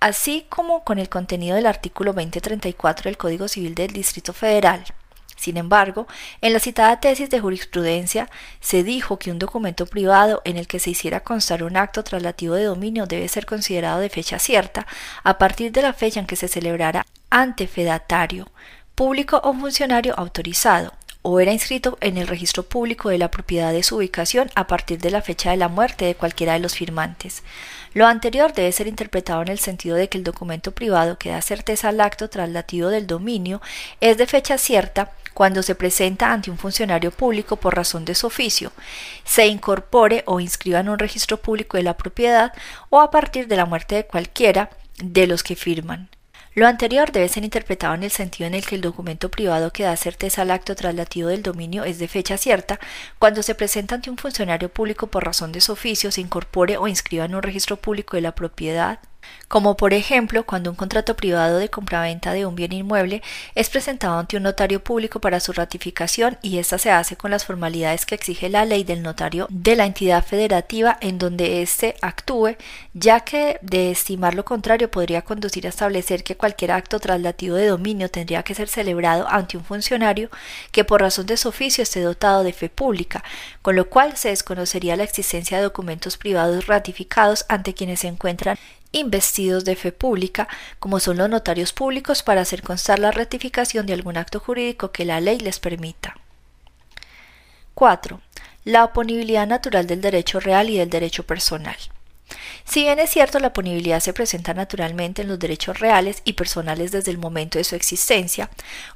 [0.00, 4.84] así como con el contenido del artículo 2034 del Código Civil del Distrito Federal.
[5.36, 6.06] Sin embargo,
[6.42, 8.28] en la citada tesis de jurisprudencia
[8.60, 12.54] se dijo que un documento privado en el que se hiciera constar un acto traslativo
[12.54, 14.86] de dominio debe ser considerado de fecha cierta
[15.22, 18.50] a partir de la fecha en que se celebrara ante fedatario,
[18.94, 20.92] público o funcionario autorizado,
[21.22, 24.98] o era inscrito en el registro público de la propiedad de su ubicación a partir
[24.98, 27.42] de la fecha de la muerte de cualquiera de los firmantes.
[27.92, 31.42] Lo anterior debe ser interpretado en el sentido de que el documento privado que da
[31.42, 33.60] certeza al acto traslativo del dominio
[34.00, 38.26] es de fecha cierta cuando se presenta ante un funcionario público por razón de su
[38.26, 38.72] oficio,
[39.24, 42.52] se incorpore o inscriba en un registro público de la propiedad
[42.90, 44.70] o a partir de la muerte de cualquiera
[45.02, 46.08] de los que firman.
[46.52, 49.84] Lo anterior debe ser interpretado en el sentido en el que el documento privado que
[49.84, 52.80] da certeza al acto traslativo del dominio es de fecha cierta
[53.20, 56.88] cuando se presenta ante un funcionario público por razón de su oficio, se incorpore o
[56.88, 58.98] inscriba en un registro público de la propiedad
[59.48, 63.22] como por ejemplo cuando un contrato privado de compraventa de un bien inmueble
[63.54, 67.44] es presentado ante un notario público para su ratificación y ésta se hace con las
[67.44, 72.56] formalidades que exige la ley del notario de la entidad federativa en donde éste actúe,
[72.94, 77.66] ya que de estimar lo contrario podría conducir a establecer que cualquier acto traslativo de
[77.66, 80.30] dominio tendría que ser celebrado ante un funcionario
[80.70, 83.24] que por razón de su oficio esté dotado de fe pública,
[83.62, 88.58] con lo cual se desconocería la existencia de documentos privados ratificados ante quienes se encuentran
[88.92, 93.92] investidos de fe pública, como son los notarios públicos, para hacer constar la ratificación de
[93.92, 96.16] algún acto jurídico que la ley les permita.
[97.74, 98.20] 4.
[98.64, 101.76] La oponibilidad natural del derecho real y del derecho personal.
[102.64, 106.92] Si bien es cierto la punibilidad se presenta naturalmente en los derechos reales y personales
[106.92, 108.50] desde el momento de su existencia,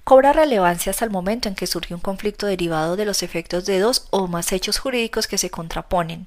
[0.05, 3.81] cobra relevancia hasta el momento en que surge un conflicto derivado de los efectos de
[3.81, 6.27] dos o más hechos jurídicos que se contraponen.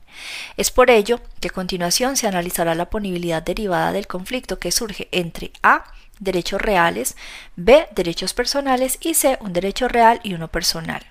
[0.58, 5.08] Es por ello que a continuación se analizará la punibilidad derivada del conflicto que surge
[5.12, 5.86] entre a
[6.20, 7.16] derechos reales,
[7.56, 11.06] b derechos personales y c un derecho real y uno personal.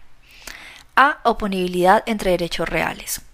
[0.97, 3.26] A oponibilidad entre derechos reales.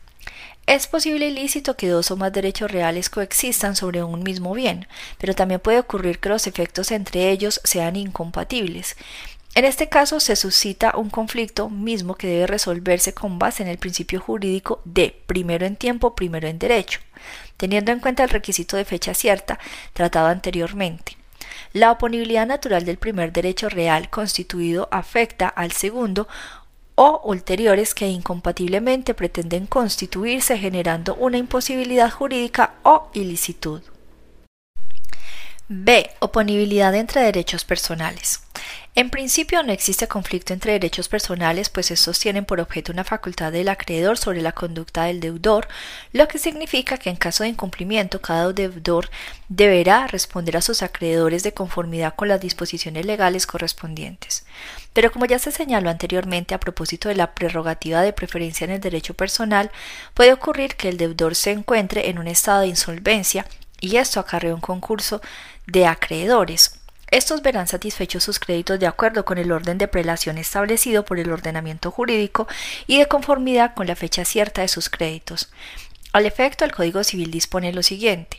[0.72, 4.86] Es posible y lícito que dos o más derechos reales coexistan sobre un mismo bien,
[5.18, 8.96] pero también puede ocurrir que los efectos entre ellos sean incompatibles.
[9.54, 13.76] En este caso se suscita un conflicto mismo que debe resolverse con base en el
[13.76, 17.00] principio jurídico de primero en tiempo, primero en derecho,
[17.58, 19.58] teniendo en cuenta el requisito de fecha cierta
[19.92, 21.18] tratado anteriormente.
[21.74, 26.28] La oponibilidad natural del primer derecho real constituido afecta al segundo
[27.04, 33.82] o ulteriores que incompatiblemente pretenden constituirse generando una imposibilidad jurídica o ilicitud.
[35.66, 36.08] B.
[36.20, 38.42] Oponibilidad entre derechos personales.
[38.94, 43.50] En principio no existe conflicto entre derechos personales, pues estos tienen por objeto una facultad
[43.50, 45.66] del acreedor sobre la conducta del deudor,
[46.12, 49.08] lo que significa que en caso de incumplimiento cada deudor
[49.48, 54.44] deberá responder a sus acreedores de conformidad con las disposiciones legales correspondientes.
[54.92, 58.80] Pero como ya se señaló anteriormente a propósito de la prerrogativa de preferencia en el
[58.80, 59.70] derecho personal,
[60.12, 63.46] puede ocurrir que el deudor se encuentre en un estado de insolvencia
[63.80, 65.22] y esto acarrea un concurso
[65.66, 66.81] de acreedores
[67.12, 71.30] estos verán satisfechos sus créditos de acuerdo con el orden de prelación establecido por el
[71.30, 72.48] ordenamiento jurídico
[72.86, 75.52] y de conformidad con la fecha cierta de sus créditos.
[76.14, 78.38] Al efecto, el Código Civil dispone lo siguiente.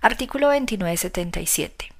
[0.00, 1.92] Artículo 2977.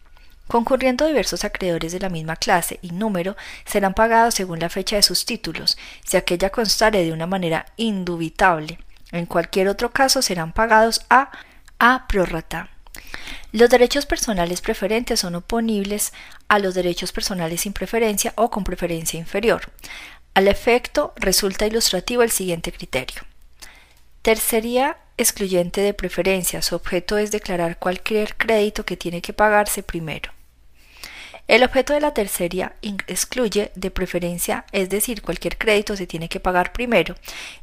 [0.49, 3.37] Concurriendo diversos acreedores de la misma clase y número,
[3.67, 8.79] serán pagados según la fecha de sus títulos, si aquella constare de una manera indubitable.
[9.12, 11.31] En cualquier otro caso serán pagados a
[11.79, 12.71] a prorata.
[13.53, 16.12] Los derechos personales preferentes son oponibles
[16.49, 19.71] a los derechos personales sin preferencia o con preferencia inferior.
[20.35, 23.23] Al efecto, resulta ilustrativo el siguiente criterio.
[24.23, 26.62] Tercería excluyente de preferencia.
[26.62, 30.33] Su objeto es declarar cualquier crédito que tiene que pagarse primero.
[31.49, 36.41] El objeto de la tercería excluye de preferencia, es decir, cualquier crédito se tiene que
[36.41, 37.14] pagar primero.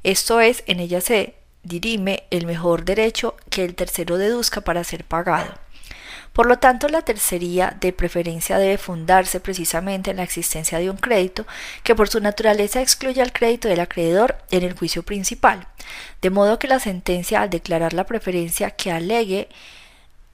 [0.04, 5.04] Esto es, en ella se dirime el mejor derecho que el tercero deduzca para ser
[5.06, 5.54] pagado.
[6.34, 10.98] Por lo tanto, la tercería de preferencia debe fundarse precisamente en la existencia de un
[10.98, 11.46] crédito
[11.84, 15.68] que por su naturaleza excluye al crédito del acreedor en el juicio principal,
[16.24, 19.48] de modo que la sentencia al declarar la preferencia que alegue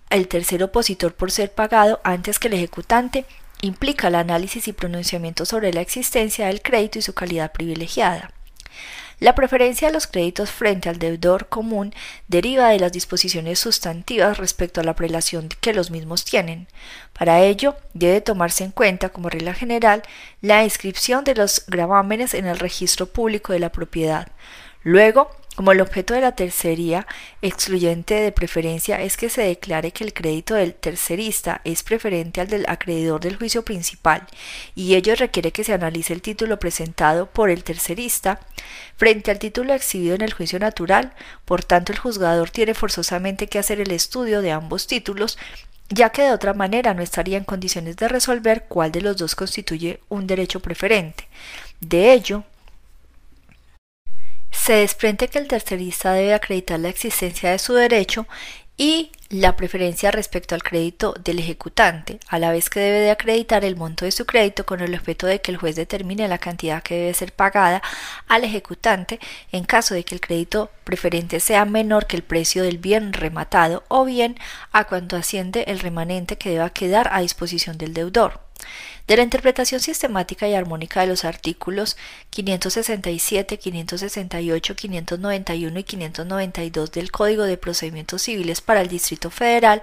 [0.10, 3.26] el tercer opositor por ser pagado antes que el ejecutante
[3.62, 8.32] implica el análisis y pronunciamiento sobre la existencia del crédito y su calidad privilegiada.
[9.20, 11.94] La preferencia de los créditos frente al deudor común
[12.30, 16.68] deriva de las disposiciones sustantivas respecto a la prelación que los mismos tienen.
[17.12, 20.04] Para ello, debe tomarse en cuenta como regla general
[20.42, 24.30] la inscripción de los gravámenes en el registro público de la propiedad.
[24.84, 25.30] Luego,
[25.60, 27.06] como el objeto de la tercería
[27.42, 32.48] excluyente de preferencia es que se declare que el crédito del tercerista es preferente al
[32.48, 34.26] del acreedor del juicio principal
[34.74, 38.40] y ello requiere que se analice el título presentado por el tercerista
[38.96, 41.12] frente al título exhibido en el juicio natural,
[41.44, 45.38] por tanto el juzgador tiene forzosamente que hacer el estudio de ambos títulos
[45.90, 49.36] ya que de otra manera no estaría en condiciones de resolver cuál de los dos
[49.36, 51.28] constituye un derecho preferente.
[51.82, 52.46] De ello,
[54.60, 58.28] se desprende que el tercerista debe acreditar la existencia de su derecho
[58.78, 63.64] y la preferencia respecto al crédito del ejecutante, a la vez que debe de acreditar
[63.64, 66.84] el monto de su crédito con el objeto de que el juez determine la cantidad
[66.84, 67.82] que debe ser pagada
[68.28, 69.20] al ejecutante
[69.52, 73.84] en caso de que el crédito preferente sea menor que el precio del bien rematado
[73.88, 74.38] o bien
[74.72, 78.49] a cuanto asciende el remanente que deba quedar a disposición del deudor.
[79.08, 81.98] De la interpretación sistemática y armónica de los artículos
[82.30, 89.82] 567, 568, 591 y 592 del Código de Procedimientos Civiles para el Distrito Federal,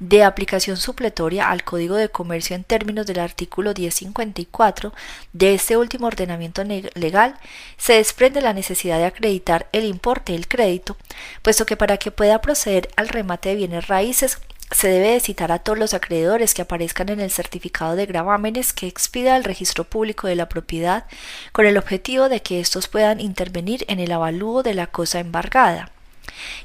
[0.00, 4.94] de aplicación supletoria al Código de Comercio en términos del artículo 1054
[5.34, 7.36] de este último ordenamiento legal,
[7.76, 10.96] se desprende la necesidad de acreditar el importe del crédito,
[11.42, 14.38] puesto que para que pueda proceder al remate de bienes raíces
[14.70, 18.72] se debe de citar a todos los acreedores que aparezcan en el certificado de gravámenes
[18.72, 21.06] que expida el registro público de la propiedad
[21.52, 25.90] con el objetivo de que éstos puedan intervenir en el avalúo de la cosa embargada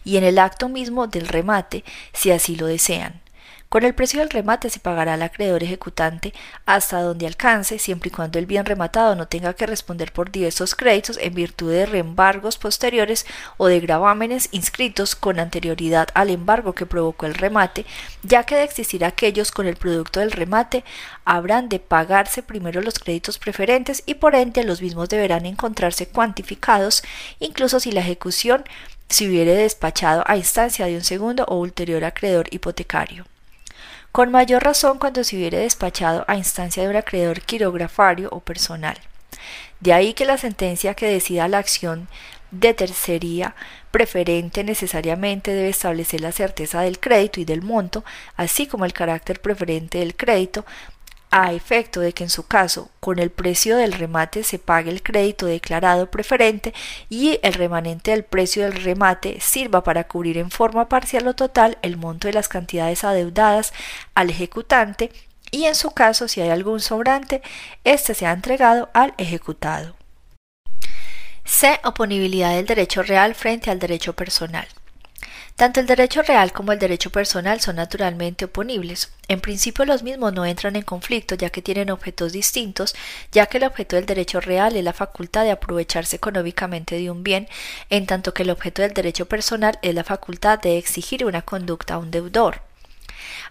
[0.03, 1.83] y en el acto mismo del remate
[2.13, 3.24] si así lo desean.
[3.75, 6.33] Con el precio del remate se pagará al acreedor ejecutante
[6.65, 10.75] hasta donde alcance, siempre y cuando el bien rematado no tenga que responder por diversos
[10.75, 13.25] créditos en virtud de reembargos posteriores
[13.57, 17.85] o de gravámenes inscritos con anterioridad al embargo que provocó el remate,
[18.23, 20.85] ya que de existir aquellos con el producto del remate,
[21.25, 27.03] habrán de pagarse primero los créditos preferentes y por ende los mismos deberán encontrarse cuantificados,
[27.39, 28.63] incluso si la ejecución
[29.09, 33.25] se hubiere despachado a instancia de un segundo o ulterior acreedor hipotecario
[34.15, 38.97] con mayor razón cuando se hubiere despachado a instancia de un acreedor quirografario o personal.
[39.81, 42.07] De ahí que la sentencia que decida la acción
[42.49, 43.55] de tercería
[43.91, 48.05] preferente necesariamente debe establecer la certeza del crédito y del monto,
[48.37, 50.65] así como el carácter preferente del crédito,
[51.31, 55.03] a efecto de que en su caso con el precio del remate se pague el
[55.03, 56.73] crédito declarado preferente
[57.09, 61.77] y el remanente del precio del remate sirva para cubrir en forma parcial o total
[61.81, 63.73] el monto de las cantidades adeudadas
[64.13, 65.11] al ejecutante
[65.51, 67.41] y en su caso si hay algún sobrante,
[67.83, 69.95] éste sea entregado al ejecutado.
[71.45, 71.79] C.
[71.83, 74.67] Oponibilidad del derecho real frente al derecho personal.
[75.55, 79.13] Tanto el derecho real como el derecho personal son naturalmente oponibles.
[79.29, 82.93] En principio los mismos no entran en conflicto ya que tienen objetos distintos,
[83.31, 87.23] ya que el objeto del derecho real es la facultad de aprovecharse económicamente de un
[87.23, 87.47] bien,
[87.89, 91.93] en tanto que el objeto del derecho personal es la facultad de exigir una conducta
[91.93, 92.59] a un deudor.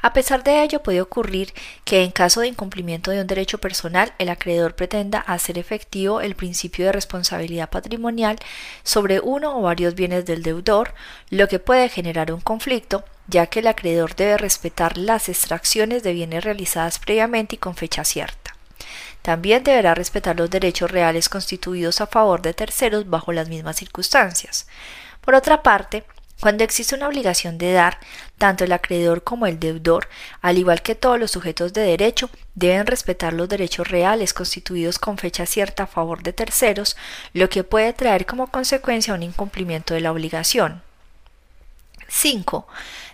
[0.04, 1.54] A pesar de ello, puede ocurrir
[1.86, 6.34] que en caso de incumplimiento de un derecho personal, el acreedor pretenda hacer efectivo el
[6.34, 8.36] principio de responsabilidad patrimonial
[8.82, 10.92] sobre uno o varios bienes del deudor,
[11.30, 16.12] lo que puede generar un conflicto, ya que el acreedor debe respetar las extracciones de
[16.12, 18.54] bienes realizadas previamente y con fecha cierta.
[19.22, 24.66] También deberá respetar los derechos reales constituidos a favor de terceros bajo las mismas circunstancias.
[25.22, 26.04] Por otra parte,
[26.44, 27.98] cuando existe una obligación de dar,
[28.36, 30.10] tanto el acreedor como el deudor,
[30.42, 35.16] al igual que todos los sujetos de derecho, deben respetar los derechos reales constituidos con
[35.16, 36.98] fecha cierta a favor de terceros,
[37.32, 40.82] lo que puede traer como consecuencia un incumplimiento de la obligación.
[42.08, 42.66] 5.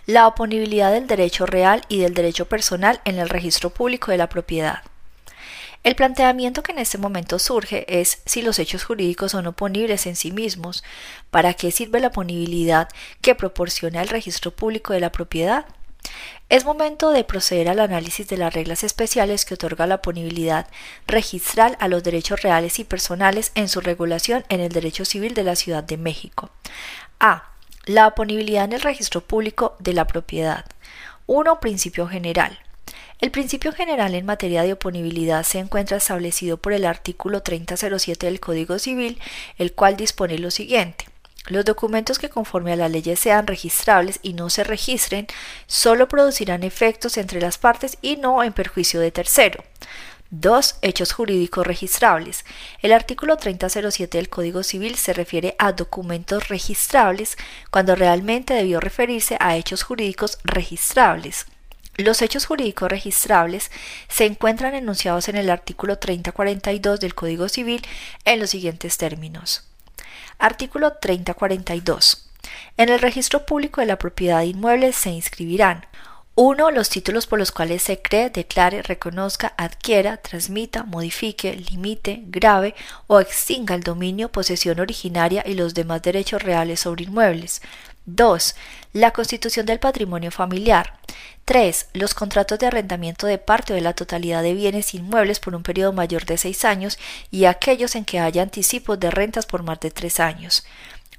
[0.07, 4.27] La oponibilidad del derecho real y del derecho personal en el registro público de la
[4.27, 4.83] propiedad.
[5.83, 10.15] El planteamiento que en este momento surge es si los hechos jurídicos son oponibles en
[10.15, 10.83] sí mismos,
[11.31, 12.87] ¿para qué sirve la ponibilidad
[13.21, 15.65] que proporciona el registro público de la propiedad?
[16.49, 20.67] Es momento de proceder al análisis de las reglas especiales que otorga la ponibilidad
[21.07, 25.43] registral a los derechos reales y personales en su regulación en el derecho civil de
[25.43, 26.51] la Ciudad de México.
[27.19, 27.53] A.
[27.85, 30.65] La oponibilidad en el registro público de la propiedad.
[31.25, 31.59] 1.
[31.59, 32.59] Principio general.
[33.21, 38.39] El principio general en materia de oponibilidad se encuentra establecido por el artículo 3007 del
[38.39, 39.21] Código Civil,
[39.59, 41.05] el cual dispone lo siguiente.
[41.45, 45.27] Los documentos que conforme a la ley sean registrables y no se registren
[45.67, 49.63] solo producirán efectos entre las partes y no en perjuicio de tercero.
[50.31, 50.77] 2.
[50.81, 52.43] Hechos jurídicos registrables.
[52.81, 57.37] El artículo 3007 del Código Civil se refiere a documentos registrables
[57.69, 61.45] cuando realmente debió referirse a hechos jurídicos registrables.
[61.97, 63.69] Los hechos jurídicos registrables
[64.07, 67.81] se encuentran enunciados en el artículo 3042 del Código Civil
[68.25, 69.67] en los siguientes términos.
[70.39, 72.29] Artículo 3042.
[72.77, 75.85] En el registro público de la propiedad de inmuebles se inscribirán
[76.35, 76.71] 1.
[76.71, 82.73] Los títulos por los cuales se cree, declare, reconozca, adquiera, transmita, modifique, limite, grave
[83.07, 87.61] o extinga el dominio, posesión originaria y los demás derechos reales sobre inmuebles.
[88.15, 88.55] 2.
[88.93, 90.97] La constitución del patrimonio familiar.
[91.45, 91.87] 3.
[91.93, 95.63] Los contratos de arrendamiento de parte o de la totalidad de bienes inmuebles por un
[95.63, 96.97] periodo mayor de seis años
[97.29, 100.65] y aquellos en que haya anticipos de rentas por más de tres años.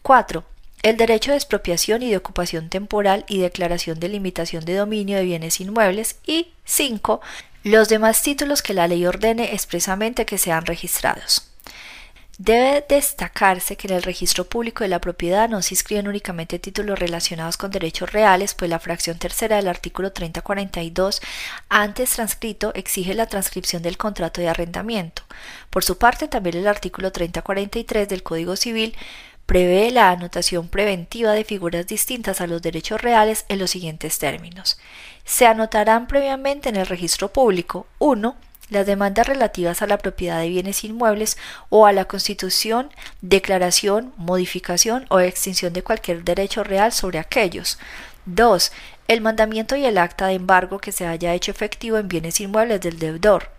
[0.02, 0.44] 4.
[0.82, 5.24] El derecho de expropiación y de ocupación temporal y declaración de limitación de dominio de
[5.24, 6.16] bienes inmuebles.
[6.26, 7.20] Y 5.
[7.62, 11.51] Los demás títulos que la ley ordene expresamente que sean registrados.
[12.44, 16.98] Debe destacarse que en el registro público de la propiedad no se inscriben únicamente títulos
[16.98, 21.22] relacionados con derechos reales, pues la fracción tercera del artículo 3042,
[21.68, 25.22] antes transcrito, exige la transcripción del contrato de arrendamiento.
[25.70, 28.96] Por su parte, también el artículo 3043 del Código Civil
[29.46, 34.80] prevé la anotación preventiva de figuras distintas a los derechos reales en los siguientes términos.
[35.24, 38.34] Se anotarán previamente en el registro público 1
[38.72, 41.36] las demandas relativas a la propiedad de bienes inmuebles
[41.68, 47.78] o a la constitución, declaración, modificación o extinción de cualquier derecho real sobre aquellos.
[48.26, 48.72] 2.
[49.08, 52.80] El mandamiento y el acta de embargo que se haya hecho efectivo en bienes inmuebles
[52.80, 53.50] del deudor.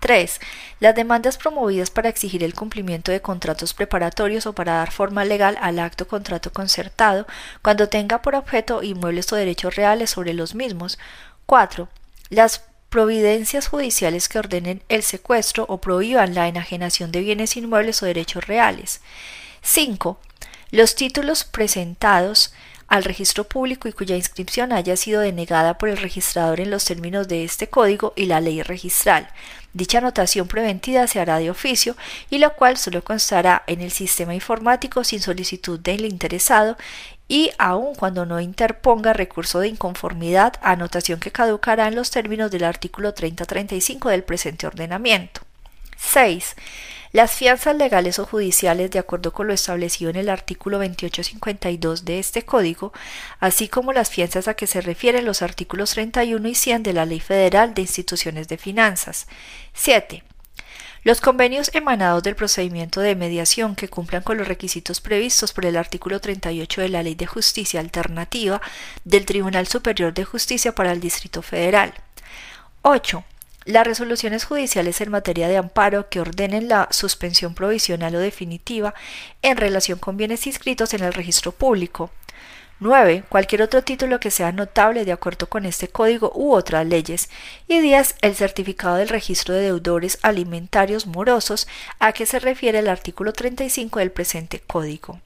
[0.00, 0.40] 3.
[0.80, 5.56] Las demandas promovidas para exigir el cumplimiento de contratos preparatorios o para dar forma legal
[5.60, 7.26] al acto contrato concertado
[7.62, 10.98] cuando tenga por objeto inmuebles o derechos reales sobre los mismos.
[11.46, 11.88] 4.
[12.30, 12.64] Las
[12.96, 18.46] providencias judiciales que ordenen el secuestro o prohíban la enajenación de bienes inmuebles o derechos
[18.46, 19.02] reales.
[19.60, 20.18] 5.
[20.70, 22.54] Los títulos presentados
[22.88, 27.28] al registro público y cuya inscripción haya sido denegada por el registrador en los términos
[27.28, 29.28] de este código y la ley registral.
[29.72, 31.96] Dicha anotación preventiva se hará de oficio
[32.30, 36.76] y la cual solo constará en el sistema informático sin solicitud del interesado
[37.28, 42.64] y aun cuando no interponga recurso de inconformidad, anotación que caducará en los términos del
[42.64, 45.42] artículo 3035 del presente ordenamiento.
[45.96, 46.54] 6.
[47.16, 52.18] Las fianzas legales o judiciales, de acuerdo con lo establecido en el artículo 2852 de
[52.18, 52.92] este Código,
[53.40, 57.06] así como las fianzas a que se refieren los artículos 31 y 100 de la
[57.06, 59.28] Ley Federal de Instituciones de Finanzas.
[59.72, 60.24] 7.
[61.04, 65.78] Los convenios emanados del procedimiento de mediación que cumplan con los requisitos previstos por el
[65.78, 68.60] artículo 38 de la Ley de Justicia Alternativa
[69.06, 71.94] del Tribunal Superior de Justicia para el Distrito Federal.
[72.82, 73.24] 8.
[73.66, 78.94] Las resoluciones judiciales en materia de amparo que ordenen la suspensión provisional o definitiva
[79.42, 82.12] en relación con bienes inscritos en el registro público,
[82.78, 83.24] 9.
[83.28, 87.28] Cualquier otro título que sea notable de acuerdo con este código u otras leyes.
[87.66, 88.16] Y 10.
[88.20, 91.66] El certificado del registro de deudores alimentarios morosos
[91.98, 95.20] a que se refiere el artículo 35 del presente código.